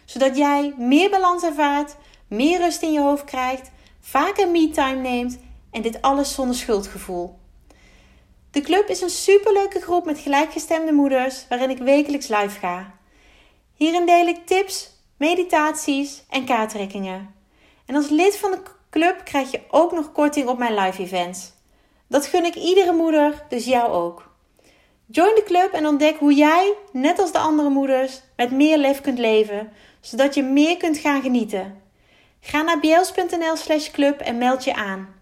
Zodat 0.05 0.37
jij 0.37 0.74
meer 0.78 1.11
balans 1.11 1.42
ervaart, 1.42 1.96
meer 2.28 2.59
rust 2.61 2.83
in 2.83 2.92
je 2.92 3.00
hoofd 3.00 3.24
krijgt, 3.24 3.70
vaker 4.00 4.48
me-time 4.48 5.00
neemt 5.00 5.38
en 5.72 5.82
dit 5.82 6.02
alles 6.02 6.35
zonder 6.35 6.56
schuldgevoel. 6.56 7.38
De 8.50 8.61
club 8.61 8.88
is 8.88 9.00
een 9.00 9.11
superleuke 9.11 9.80
groep 9.80 10.04
met 10.04 10.18
gelijkgestemde 10.18 10.92
moeders 10.92 11.46
waarin 11.48 11.70
ik 11.70 11.78
wekelijks 11.78 12.28
live 12.28 12.58
ga. 12.58 12.94
Hierin 13.74 14.06
deel 14.06 14.26
ik 14.26 14.46
tips, 14.46 14.90
meditaties 15.16 16.22
en 16.30 16.44
kaarttrekkingen. 16.44 17.35
En 17.87 17.94
als 17.94 18.08
lid 18.08 18.37
van 18.37 18.50
de 18.50 18.62
club 18.90 19.24
krijg 19.24 19.50
je 19.50 19.61
ook 19.70 19.92
nog 19.92 20.12
korting 20.12 20.48
op 20.48 20.58
mijn 20.58 20.74
live 20.74 21.02
events. 21.02 21.52
Dat 22.08 22.26
gun 22.26 22.44
ik 22.44 22.54
iedere 22.54 22.92
moeder, 22.92 23.44
dus 23.48 23.64
jou 23.64 23.92
ook. 23.92 24.30
Join 25.06 25.35
de 25.35 25.42
club 25.42 25.72
en 25.72 25.87
ontdek 25.87 26.18
hoe 26.18 26.35
jij, 26.35 26.74
net 26.92 27.18
als 27.18 27.32
de 27.32 27.38
andere 27.38 27.68
moeders, 27.68 28.22
met 28.37 28.50
meer 28.50 28.78
lef 28.78 29.00
kunt 29.00 29.18
leven, 29.18 29.72
zodat 30.00 30.35
je 30.35 30.42
meer 30.42 30.76
kunt 30.76 30.98
gaan 30.98 31.22
genieten. 31.22 31.82
Ga 32.40 32.62
naar 32.62 32.80
bjels.nl/slash 32.80 33.90
club 33.90 34.20
en 34.20 34.38
meld 34.38 34.64
je 34.64 34.74
aan. 34.74 35.21